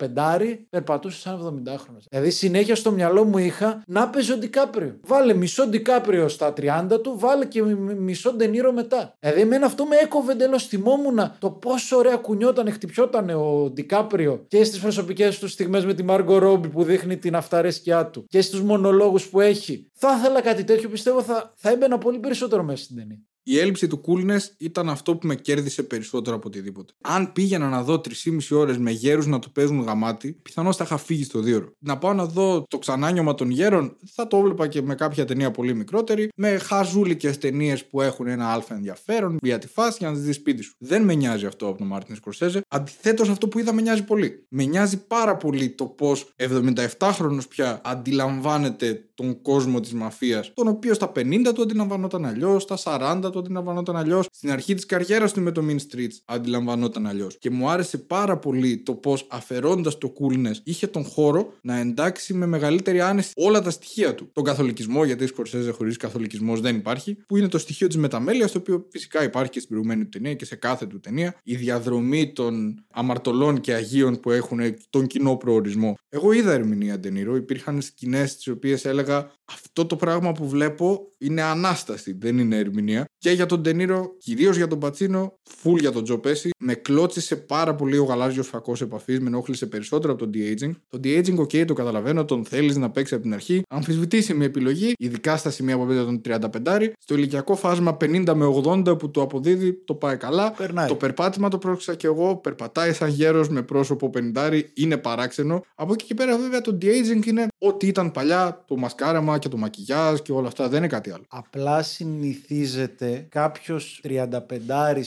περπατούσε 0.70 1.20
σαν 1.20 1.64
70χρονο. 1.68 1.98
Δηλαδή 2.10 2.30
συνέχεια 2.30 2.76
στο 2.76 2.92
μυαλό 2.92 3.24
μου 3.24 3.38
είχα 3.38 3.84
να 3.88 4.10
παίζει 4.10 4.32
ο 4.32 4.38
Ντικάπριο. 4.38 5.00
Βάλε 5.02 5.34
μισό 5.34 5.68
Ντικάπριο 5.68 6.28
στα 6.28 6.54
30 6.58 7.00
του, 7.04 7.16
βάλε 7.20 7.46
και 7.46 7.64
μι- 7.64 7.78
μι- 7.80 7.98
μισό 8.00 8.34
Ντενίρο 8.34 8.72
μετά. 8.72 9.16
Δηλαδή 9.20 9.46
εμένα 9.64 9.72
αυτό 9.72 9.86
με 9.86 9.96
έκοβε 9.96 10.32
εντελώς. 10.32 10.68
Θυμόμουν 10.68 11.20
το 11.40 11.52
πόσο 11.52 11.98
ωραία 11.98 12.16
κουνιόταν, 12.16 12.72
χτυπιόταν 12.72 13.30
ο 13.30 13.70
Ντικάπριο 13.70 14.46
και 14.48 14.64
στις 14.64 14.80
προσωπικές 14.80 15.40
του 15.40 15.48
στιγμές 15.48 15.86
με 15.86 15.94
τη 15.94 16.04
Μάργκο 16.04 16.38
Ρόμπι 16.38 16.70
που 16.70 16.84
δείχνει 16.84 17.18
την 17.18 17.36
αυταρέσκειά 17.36 18.10
του 18.10 18.26
και 18.28 18.42
στους 18.42 18.62
μονολόγους 18.62 19.30
που 19.30 19.40
έχει. 19.40 19.92
Θα 19.94 20.18
ήθελα 20.20 20.42
κάτι 20.42 20.64
τέτοιο, 20.64 20.90
πιστεύω 20.90 21.22
θα, 21.22 21.54
θα 21.56 21.70
έμπαινα 21.70 21.98
πολύ 21.98 22.20
περισσότερο 22.20 22.64
μέσα 22.64 22.84
στην 22.84 22.96
ταινία. 22.96 23.22
Η 23.46 23.60
έλλειψη 23.60 23.88
του 23.88 24.02
coolness 24.08 24.42
ήταν 24.58 24.90
αυτό 24.90 25.16
που 25.16 25.28
με 25.28 25.36
κέρδισε 25.36 25.84
περισσότερο 25.84 26.36
από 26.36 26.48
οτιδήποτε. 26.48 26.94
Αν 27.02 27.32
πήγαινα 27.32 27.70
να 27.70 27.84
δω 27.84 27.94
3,5 27.94 28.58
ώρες 28.58 28.78
με 28.78 28.92
γέρους 28.92 29.26
να 29.26 29.40
το 29.40 29.50
παίζουν 29.54 29.82
γαμάτι, 29.82 30.40
πιθανώς 30.42 30.76
θα 30.76 30.84
είχα 30.84 30.98
φύγει 30.98 31.24
στο 31.24 31.40
δύο 31.40 31.74
Να 31.80 31.98
πάω 31.98 32.14
να 32.14 32.26
δω 32.26 32.66
το 32.68 32.78
ξανάνιωμα 32.78 33.34
των 33.34 33.50
γέρων, 33.50 33.96
θα 34.14 34.28
το 34.28 34.38
έβλεπα 34.38 34.68
και 34.68 34.82
με 34.82 34.96
κάποια 34.96 35.26
ταινία 35.26 35.52
πολύ 35.52 35.76
μικρότερη, 35.76 36.30
με 36.36 36.58
χαζούλικες 36.58 37.38
ταινίες 37.38 37.86
που 37.86 38.02
έχουν 38.02 38.28
ένα 38.28 38.48
αλφα 38.48 38.76
ενδιαφέρον 38.76 39.38
για 39.42 39.58
τη 39.58 39.68
φάση 39.68 39.98
για 40.00 40.08
να 40.08 40.14
τις 40.14 40.24
δεις 40.24 40.36
σπίτι 40.36 40.64
σου. 40.64 40.76
Δεν 40.78 41.04
με 41.04 41.14
νοιάζει 41.14 41.46
αυτό 41.46 41.68
από 41.68 41.78
τον 41.78 41.88
Μάρτιν 41.88 42.16
Σκορσέζε. 42.16 42.62
Αντιθέτως, 42.68 43.30
αυτό 43.30 43.48
που 43.48 43.60
είδα 43.60 43.74
με 43.74 43.82
νοιάζει 43.82 44.04
πολύ. 44.04 44.46
Με 44.50 44.64
νοιάζει 44.64 45.06
πάρα 45.08 45.38
πολύ 45.38 45.70
το 45.70 45.86
πώς 45.86 46.34
77χρονο 46.38 47.40
πια 47.50 47.82
αντιλαμβάνεται 47.84 49.08
τον 49.16 49.42
κόσμο 49.42 49.80
της 49.80 49.94
μαφίας, 49.94 50.52
τον 50.54 50.68
οποίο 50.68 50.94
στα 50.94 51.12
50 51.16 51.54
του 51.54 51.62
αντιλαμβανόταν 51.62 52.26
αλλιώς, 52.26 52.64
στα 52.64 52.78
40 52.78 53.30
του 53.34 53.40
αντιλαμβανόταν 53.40 53.96
αλλιώς, 53.96 54.28
στην 54.32 54.52
αρχή 54.52 54.74
της 54.74 54.86
καριέρας 54.86 55.34
του 55.34 55.42
με 55.42 55.52
το 55.52 55.62
Mean 55.70 55.76
Streets 55.76 56.16
αντιλαμβανόταν 56.26 57.08
αλλιώς. 57.08 57.38
Και 57.40 57.50
μου 57.50 57.70
άρεσε 57.70 57.98
πάρα 57.98 58.38
πολύ 58.38 58.78
το 58.78 58.94
πώς 58.94 59.28
αφαιρώντας 59.30 59.98
το 59.98 60.14
coolness 60.20 60.56
είχε 60.64 60.88
τον 60.88 61.04
χώρο 61.04 61.54
να 61.62 61.78
εντάξει 61.78 62.34
με 62.34 62.46
μεγαλύτερη 62.46 63.02
άνεση 63.02 63.32
όλα 63.36 63.62
τα 63.62 63.70
στοιχεία 63.70 64.16
του. 64.16 64.30
Τον 64.34 64.44
καθολικισμό, 64.44 65.06
γιατί 65.06 65.24
η 65.24 65.28
Σκορσέζε 65.28 65.72
χωρίς 65.72 65.98
καθολικισμός 65.98 66.62
δεν 66.62 66.76
υπάρχει, 66.76 67.18
που 67.28 67.38
είναι 67.38 67.48
το 67.48 67.58
στοιχείο 67.58 67.88
της 67.88 67.98
μεταμέλειας, 67.98 68.52
το 68.52 68.58
οποίο 68.58 68.88
φυσικά 68.92 69.24
υπάρχει 69.24 69.52
και 69.52 69.60
στην 69.60 69.70
προηγούμενη 69.70 70.04
του 70.04 70.10
ταινία 70.10 70.34
και 70.34 70.46
σε 70.46 70.56
κάθε 70.56 70.86
του 70.86 71.00
ταινία. 71.00 71.36
Η 71.44 71.56
διαδρομή 71.56 72.34
των 72.34 72.86
αμαρτωλών 72.92 73.60
και 73.60 73.74
αγίων 73.74 74.20
που 74.20 74.32
έχουν 74.32 74.60
τον 74.90 75.08
κοινό 75.08 75.36
προορισμό. 75.36 75.96
Εγώ 76.10 76.32
είδα 76.32 76.52
ερμηνεία 76.52 77.00
Ντενίρο, 77.00 77.36
υπήρχαν 77.36 77.82
σκηνές 77.82 78.38
τι 78.38 78.52
οποίες 78.52 78.86
έλεγα 78.86 79.32
αυτό 79.46 79.86
το 79.86 79.96
πράγμα 79.96 80.32
που 80.32 80.48
βλέπω 80.48 81.08
είναι 81.18 81.42
ανάσταση, 81.42 82.18
δεν 82.20 82.38
είναι 82.38 82.58
ερμηνεία. 82.58 83.06
Και 83.24 83.32
για 83.32 83.46
τον 83.46 83.62
Ντενίρο, 83.62 84.16
κυρίως 84.18 84.58
για 84.58 84.68
τον 84.68 84.80
Πατσίνο, 84.80 85.34
φουλ 85.44 85.80
για 85.80 85.92
τον 85.92 86.04
Τζο 86.04 86.18
Πέση. 86.18 86.50
Με 86.58 86.74
κλώτσισε 86.74 87.36
πάρα 87.36 87.76
πολύ 87.76 87.98
ο 87.98 88.04
γαλάζιος 88.04 88.48
φακός 88.48 88.82
επαφής, 88.82 89.20
με 89.20 89.28
ενόχλησε 89.28 89.66
περισσότερο 89.66 90.14
από 90.14 90.22
τον 90.22 90.32
de-aging. 90.34 90.72
Το 90.90 91.00
de-aging, 91.04 91.38
OK, 91.38 91.66
το 91.66 91.74
καταλαβαίνω, 91.74 92.26
τον 92.26 92.46
θέλεις 92.46 92.78
να 92.78 92.90
παίξει 92.90 93.14
από 93.14 93.24
την 93.24 93.34
αρχή. 93.34 93.62
Αμφισβητήσιμη 93.70 94.46
επιλογή, 94.46 94.94
ειδικά 94.98 95.38
στα 95.38 95.50
σημεία 95.50 95.78
που 95.78 95.86
παίζει 95.86 96.04
τον 96.04 96.22
35. 96.22 96.94
Στο 97.00 97.16
ηλικιακό 97.16 97.56
φάσμα 97.56 97.98
50 98.02 98.34
με 98.36 98.46
80 98.46 98.98
που 98.98 99.12
το 99.12 99.22
αποδίδει, 99.22 99.74
το 99.74 99.94
πάει 99.94 100.18
καλά. 100.18 100.52
Περνάει. 100.52 100.88
Το 100.88 100.96
περπάτημα 100.96 101.50
το 101.50 101.58
πρόξα 101.58 101.96
και 101.96 102.08
εγώ. 102.08 102.36
Περπατάει 102.36 102.94
σαν 102.94 103.10
γέρος 103.10 103.50
με 103.50 103.62
πρόσωπο 103.62 104.10
50, 104.36 104.62
είναι 104.74 104.98
παράξενο. 104.98 105.66
Από 105.76 105.94
εκεί 105.94 106.06
και 106.06 106.14
πέρα, 106.14 106.38
βέβαια, 106.38 106.62
το 106.62 106.78
de-aging 106.82 107.26
είναι 107.26 107.48
ό,τι 107.58 107.88
ήταν 107.88 108.12
παλιά, 108.12 108.64
το 108.68 108.78
μασκάραμα 108.78 109.38
και 109.38 109.50
το 109.50 109.58
μακιγιάζ 109.58 110.20
και 110.20 110.32
όλα 110.32 110.48
αυτά. 110.48 110.70
Δεν 110.70 110.78
είναι 110.78 110.88
κάτι 110.88 111.12
άλλο. 111.12 111.24
Απλά 111.28 111.84
συνηθίζεται 111.84 113.13
κάποιος 113.30 114.02
35 114.04 114.40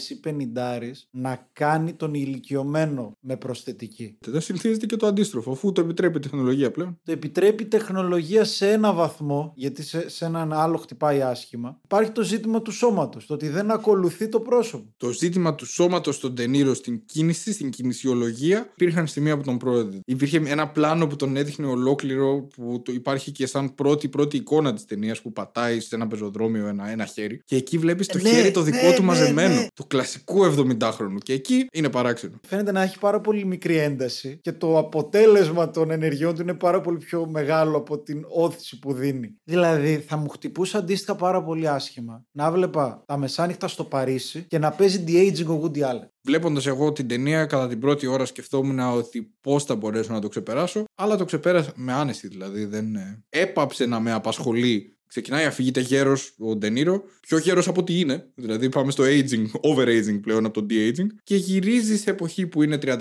ή 0.09 0.21
50 0.25 0.91
να 1.11 1.49
κάνει 1.53 1.93
τον 1.93 2.15
ηλικιωμένο 2.15 3.17
με 3.21 3.37
προσθετική. 3.37 4.19
Δεν 4.27 4.41
συνηθίζεται 4.41 4.87
και 4.87 4.97
το 4.97 5.07
αντίστροφο, 5.07 5.51
αφού 5.51 5.73
το 5.73 5.81
επιτρέπει 5.81 6.17
η 6.17 6.21
τεχνολογία 6.21 6.71
πλέον. 6.71 6.99
Το 7.05 7.13
επιτρέπει 7.13 7.63
η 7.63 7.67
τεχνολογία 7.67 8.45
σε 8.45 8.71
ένα 8.71 8.93
βαθμό, 8.93 9.53
γιατί 9.57 9.83
σε, 9.83 10.09
σε 10.09 10.25
έναν 10.25 10.53
άλλο 10.53 10.77
χτυπάει 10.77 11.23
άσχημα. 11.23 11.81
Υπάρχει 11.85 12.11
το 12.11 12.23
ζήτημα 12.23 12.63
του 12.63 12.73
σώματος, 12.73 13.27
το 13.27 13.35
ότι 13.35 13.49
δεν 13.49 13.71
ακολουθεί 13.71 14.29
το 14.29 14.41
πρόσωπο. 14.41 14.95
Το 14.97 15.11
ζήτημα 15.11 15.55
του 15.55 15.67
σώματος 15.67 16.15
στον 16.17 16.35
Τενήρο 16.35 16.75
στην 16.75 17.03
κίνηση, 17.07 17.53
στην 17.53 17.71
κινησιολογία, 17.71 18.71
υπήρχαν 18.73 19.07
σημεία 19.07 19.37
που 19.37 19.43
τον 19.43 19.59
πρόεδρε. 19.59 19.99
Υπήρχε 20.05 20.43
ένα 20.47 20.69
πλάνο 20.69 21.07
που 21.07 21.17
τον 21.17 21.37
έδειχνε 21.37 21.67
ολόκληρο, 21.67 22.49
που 22.57 22.83
το 22.85 22.93
υπάρχει 22.93 23.33
και 23.33 23.47
σαν 23.47 23.75
πρώτη, 23.75 24.09
πρώτη 24.09 24.37
εικόνα 24.37 24.73
της 24.75 24.85
ταινίας 24.85 25.23
που 25.23 25.33
πατάει 25.33 25.81
σε 25.81 25.95
ένα 25.95 26.07
πεζοδρόμιο 26.07 26.67
ένα, 26.67 26.89
ένα 26.89 27.05
χέρι. 27.05 27.43
Και 27.45 27.57
εκεί 27.57 27.79
βλέπεις 27.79 27.96
το 28.05 28.19
Ναι, 28.19 28.29
χέρι 28.29 28.51
το 28.51 28.63
δικό 28.63 28.87
ναι, 28.87 28.95
του 28.95 29.01
ναι, 29.01 29.07
μαζεμένο. 29.07 29.55
ναι. 29.55 29.67
Του 29.75 29.87
κλασικού 29.87 30.45
70χρονου. 30.45 31.19
Και 31.23 31.33
εκεί 31.33 31.67
είναι 31.73 31.91
παράξενο. 31.91 32.41
Φαίνεται 32.47 32.73
να 32.73 32.83
έχει 32.83 32.99
πάρα 32.99 33.21
πολύ 33.21 33.45
μικρή 33.45 33.77
ένταση 33.77 34.39
και 34.43 34.53
το 34.53 34.79
αποτέλεσμα 34.79 35.71
των 35.71 35.91
ενεργειών 35.91 36.35
του 36.35 36.43
είναι 36.43 36.55
πάρα 36.55 36.81
πολύ 36.81 36.99
πιο 36.99 37.27
μεγάλο 37.29 37.77
από 37.77 37.99
την 37.99 38.25
όθηση 38.29 38.79
που 38.79 38.93
δίνει. 38.93 39.37
Δηλαδή, 39.45 40.05
θα 40.09 40.17
μου 40.17 40.29
χτυπούσε 40.29 40.77
αντίστοιχα 40.77 41.15
πάρα 41.15 41.43
πολύ 41.43 41.69
άσχημα 41.69 42.25
να 42.33 42.51
βλέπα 42.51 43.03
τα 43.07 43.17
μεσάνυχτα 43.17 43.69
στο 43.69 43.85
Παρίσι 43.85 44.45
και 44.49 44.59
να 44.59 44.71
παίζει 44.71 45.05
de-aging 45.07 45.47
ο 45.47 45.61
Woody 45.63 45.79
Allen. 45.79 46.09
Βλέποντας 46.25 46.67
εγώ 46.67 46.93
την 46.93 47.09
ταινία, 47.09 47.45
κατά 47.47 47.69
την 47.69 47.79
πρώτη 47.81 48.07
ώρα 48.07 48.25
σκεφτόμουν 48.25 48.79
ότι 48.81 49.35
πώς 49.41 49.65
θα 49.65 49.75
μπορέσω 49.77 50.13
να 50.13 50.21
το 50.21 50.29
ξεπεράσω. 50.29 50.85
Αλλά 50.95 51.17
το 51.17 51.25
ξεπέρασα 51.25 51.73
με 51.77 51.93
άνεση 51.93 52.29
δηλαδή. 52.29 52.65
Δεν 52.65 52.95
ε, 52.95 53.25
έπαψε 53.29 53.87
να 53.87 54.01
με 54.01 54.13
απασχολεί. 54.13 54.96
Ξεκινάει 55.09 55.45
αφηγείται 55.45 55.81
γέρος 55.81 56.35
ο 56.39 56.57
Ντενίρο, 56.57 57.03
πιο 57.21 57.39
γέρος 57.39 57.69
από 57.69 57.81
ό,τι 57.81 58.01
είναι. 58.01 58.29
Δηλαδή 58.35 58.69
πάμε 58.69 58.91
στο 58.91 59.05
aging, 59.05 59.47
over-aging 59.61 60.21
πλέον 60.23 60.45
από 60.45 60.61
το 60.61 60.67
de-aging. 60.71 61.07
Και 61.23 61.37
γυρίζει 61.37 61.97
σε 61.99 62.11
εποχή 62.11 62.47
που 62.47 62.63
είναι 62.63 62.79
35. 62.83 62.99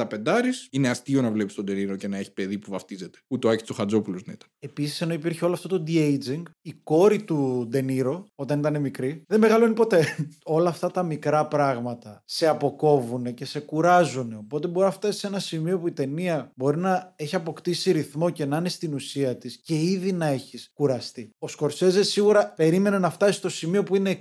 Είναι 0.69 0.89
αστείο 0.89 1.21
να 1.21 1.31
βλέπεις 1.31 1.55
τον 1.55 1.65
Ντενίρο 1.65 1.95
και 1.95 2.07
να 2.07 2.17
έχει 2.17 2.33
παιδί 2.33 2.57
που 2.57 2.71
βαφτίζεται. 2.71 3.17
Ούτε 3.27 3.47
ο 3.47 3.50
Άκης 3.50 3.63
του 3.63 3.74
Χατζόπουλο 3.74 4.19
να 4.25 4.33
ήταν. 4.33 4.50
Επίσης, 4.59 5.01
ενώ 5.01 5.13
υπήρχε 5.13 5.45
όλο 5.45 5.53
αυτό 5.53 5.67
το 5.67 5.83
de-aging, 5.88 6.41
η 6.62 6.74
κόρη 6.83 7.24
του 7.24 7.67
Ντενίρο, 7.69 8.25
όταν 8.35 8.59
ήταν 8.59 8.81
μικρή, 8.81 9.24
δεν 9.27 9.39
μεγαλώνει 9.39 9.74
ποτέ. 9.74 10.15
Όλα 10.57 10.69
αυτά 10.69 10.91
τα 10.91 11.03
μικρά 11.03 11.47
πράγματα 11.47 12.24
σε 12.25 12.47
αποκόβουν 12.47 13.33
και 13.33 13.45
σε 13.45 13.59
κουράζουν. 13.59 14.33
Οπότε 14.33 14.67
μπορεί 14.67 14.85
να 14.85 14.91
φτάσει 14.91 15.19
σε 15.19 15.27
ένα 15.27 15.39
σημείο 15.39 15.79
που 15.79 15.88
η 15.88 15.91
ταινία 15.91 16.51
μπορεί 16.55 16.77
να 16.77 17.13
έχει 17.15 17.35
αποκτήσει 17.35 17.91
ρυθμό 17.91 18.29
και 18.29 18.45
να 18.45 18.57
είναι 18.57 18.69
στην 18.69 18.93
ουσία 18.93 19.38
της 19.38 19.59
και 19.63 19.75
ήδη 19.75 20.12
να 20.12 20.25
έχεις 20.25 20.71
κουραστεί. 20.74 21.29
Ο 21.39 21.47
Σκορσέζε 21.95 22.13
σίγουρα 22.13 22.53
περίμενε 22.55 22.99
να 22.99 23.09
φτάσει 23.09 23.37
στο 23.37 23.49
σημείο 23.49 23.83
που 23.83 23.95
είναι 23.95 24.17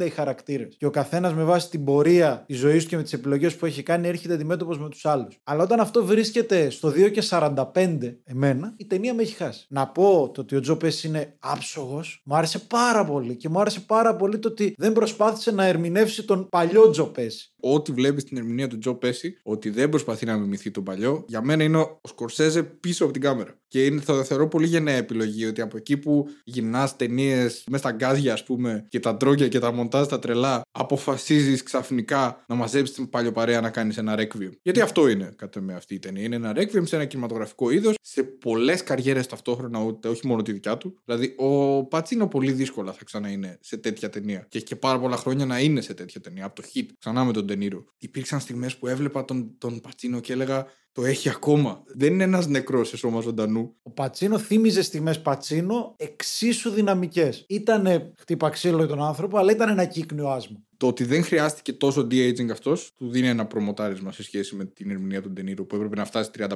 60-70 0.00 0.04
οι 0.04 0.08
χαρακτήρες. 0.08 0.74
Και 0.78 0.86
ο 0.86 0.90
καθένας 0.90 1.34
με 1.34 1.44
βάση 1.44 1.70
την 1.70 1.84
πορεία 1.84 2.44
της 2.46 2.58
ζωής 2.58 2.82
του 2.82 2.88
και 2.88 2.96
με 2.96 3.02
τις 3.02 3.12
επιλογές 3.12 3.56
που 3.56 3.66
έχει 3.66 3.82
κάνει 3.82 4.08
έρχεται 4.08 4.34
αντιμέτωπος 4.34 4.78
με 4.78 4.88
τους 4.88 5.06
άλλους. 5.06 5.38
Αλλά 5.44 5.62
όταν 5.62 5.80
αυτό 5.80 6.04
βρίσκεται 6.04 6.70
στο 6.70 6.88
2 6.88 7.10
και 7.10 7.22
45 7.22 8.20
εμένα, 8.24 8.74
η 8.76 8.86
ταινία 8.86 9.14
με 9.14 9.22
έχει 9.22 9.34
χάσει. 9.34 9.66
Να 9.68 9.88
πω 9.88 10.30
το 10.34 10.40
ότι 10.40 10.56
ο 10.56 10.60
Τζο 10.60 10.76
Πέση 10.76 11.06
είναι 11.06 11.36
άψογος, 11.38 12.22
μου 12.24 12.36
άρεσε 12.36 12.58
πάρα 12.58 13.04
πολύ. 13.04 13.36
Και 13.36 13.48
μου 13.48 13.60
άρεσε 13.60 13.80
πάρα 13.80 14.16
πολύ 14.16 14.38
το 14.38 14.48
ότι 14.48 14.74
δεν 14.76 14.92
προσπάθησε 14.92 15.50
να 15.50 15.64
ερμηνεύσει 15.64 16.24
τον 16.24 16.48
παλιό 16.48 16.90
Τζο 16.90 17.04
Πέση. 17.04 17.52
Ό,τι 17.60 17.92
βλέπεις 17.92 18.22
στην 18.22 18.36
ερμηνεία 18.36 18.68
του 18.68 18.78
Τζο 18.78 18.94
Πέση, 18.94 19.38
ότι 19.42 19.70
δεν 19.70 19.88
προσπαθεί 19.88 20.26
να 20.26 20.36
μιμηθεί 20.36 20.70
τον 20.70 20.84
παλιό, 20.84 21.24
για 21.28 21.42
μένα 21.42 21.64
είναι 21.64 21.78
ο 21.78 22.00
Σκορσέζε 22.08 22.62
πίσω 22.62 23.04
από 23.04 23.12
την 23.12 23.22
κάμερα. 23.22 23.58
Και 23.68 23.84
είναι, 23.84 24.00
θα 24.00 24.14
το 24.16 24.24
θεωρώ 24.24 24.48
πολύ 24.48 24.66
γενναία 24.66 24.96
επιλογή 24.96 25.46
ότι 25.46 25.60
από 25.60 25.76
εκεί 25.76 25.96
που 25.96 26.28
γυρνάς 26.44 26.96
ταινίες 26.96 27.64
μες 27.70 27.80
στα 27.80 27.90
γκάζια, 27.90 28.32
ας 28.32 28.44
πούμε, 28.44 28.86
και 28.88 29.00
τα 29.00 29.16
ντρόγκια 29.16 29.48
και 29.48 29.58
τα 29.58 29.72
μοντάζ 29.72 30.06
τα 30.06 30.18
τρελά, 30.18 30.62
αποφασίζεις 30.70 31.62
ξαφνικά 31.62 32.44
να 32.48 32.54
μαζέψεις 32.54 32.94
την 32.94 33.10
παλιοπαρέα 33.10 33.60
να 33.60 33.70
κάνεις 33.70 33.96
ένα 33.96 34.16
ρέκβιουμ. 34.16 34.52
Γιατί 34.62 34.80
αυτό 34.80 35.08
είναι, 35.08 35.32
κατά 35.36 35.60
με 35.60 35.74
αυτή 35.74 35.94
η 35.94 35.98
ταινία. 35.98 36.22
Είναι 36.22 36.36
ένα 36.36 36.52
ρέκβιουμ 36.52 36.84
σε 36.84 36.96
ένα 36.96 37.04
κινηματογραφικό 37.04 37.70
είδος, 37.70 37.94
σε 38.02 38.22
πολλές 38.22 38.82
καριέρες 38.82 39.26
ταυτόχρονα, 39.26 39.82
ούτε, 39.82 40.08
όχι 40.08 40.26
μόνο 40.26 40.42
τη 40.42 40.52
δικιά 40.52 40.76
του. 40.76 40.98
Δηλαδή, 41.04 41.34
ο 41.36 41.84
Πατσίνο 41.84 42.28
πολύ 42.28 42.52
δύσκολα 42.52 42.92
θα 42.92 43.04
ξανά 43.04 43.28
είναι 43.28 43.58
σε 43.60 43.76
τέτοια 43.76 44.10
ταινία. 44.10 44.46
Και 44.48 44.56
έχει 44.56 44.66
και 44.66 44.76
πάρα 44.76 45.00
πολλά 45.00 45.16
χρόνια 45.16 45.46
να 45.46 45.60
είναι 45.60 45.80
σε 45.80 45.94
τέτοια 45.94 46.20
ταινία. 46.20 46.44
Από 46.44 46.62
το 46.62 46.68
hit, 46.74 46.86
ξανά 46.98 47.24
με 47.24 47.32
τον 47.32 47.44
Ντενίρο. 47.44 47.84
Υπήρξαν 47.98 48.40
στιγμές 48.40 48.76
που 48.76 48.86
έβλεπα 48.86 49.24
τον, 49.24 49.54
τον 49.58 49.80
Πατσίνο 49.80 50.20
και 50.20 50.32
έλεγα. 50.32 50.66
Το 50.98 51.04
έχει 51.04 51.28
ακόμα. 51.28 51.82
Δεν 51.86 52.12
είναι 52.12 52.24
ένας 52.24 52.46
νεκρός 52.46 52.88
σε 52.88 52.96
σώμα 52.96 53.20
ζωντανού. 53.20 53.74
Ο 53.82 53.90
Πατσίνο 53.90 54.38
θύμιζε 54.38 54.82
στιγμές 54.82 55.20
Πατσίνο 55.20 55.94
εξίσου 55.96 56.70
δυναμικές. 56.70 57.44
Ήτανε 57.48 58.12
χτύπα 58.18 58.50
ξύλο 58.50 58.76
για 58.76 58.86
τον 58.86 59.02
άνθρωπο, 59.02 59.38
αλλά 59.38 59.52
ήταν 59.52 59.68
ένα 59.68 59.84
κύκνιο 59.84 60.28
άσμα. 60.28 60.58
Το 60.78 60.86
ότι 60.86 61.04
δεν 61.04 61.24
χρειάστηκε 61.24 61.72
τόσο 61.72 62.06
de-aging 62.10 62.50
αυτός, 62.50 62.92
του 62.96 63.10
δίνει 63.10 63.28
ένα 63.28 63.46
προμοτάρισμα 63.46 64.12
σε 64.12 64.22
σχέση 64.22 64.56
με 64.56 64.64
την 64.64 64.90
ερμηνεία 64.90 65.22
του 65.22 65.30
Ντενίρου 65.30 65.66
που 65.66 65.74
έπρεπε 65.74 65.96
να 65.96 66.04
φτάσει 66.04 66.30
35 66.38 66.48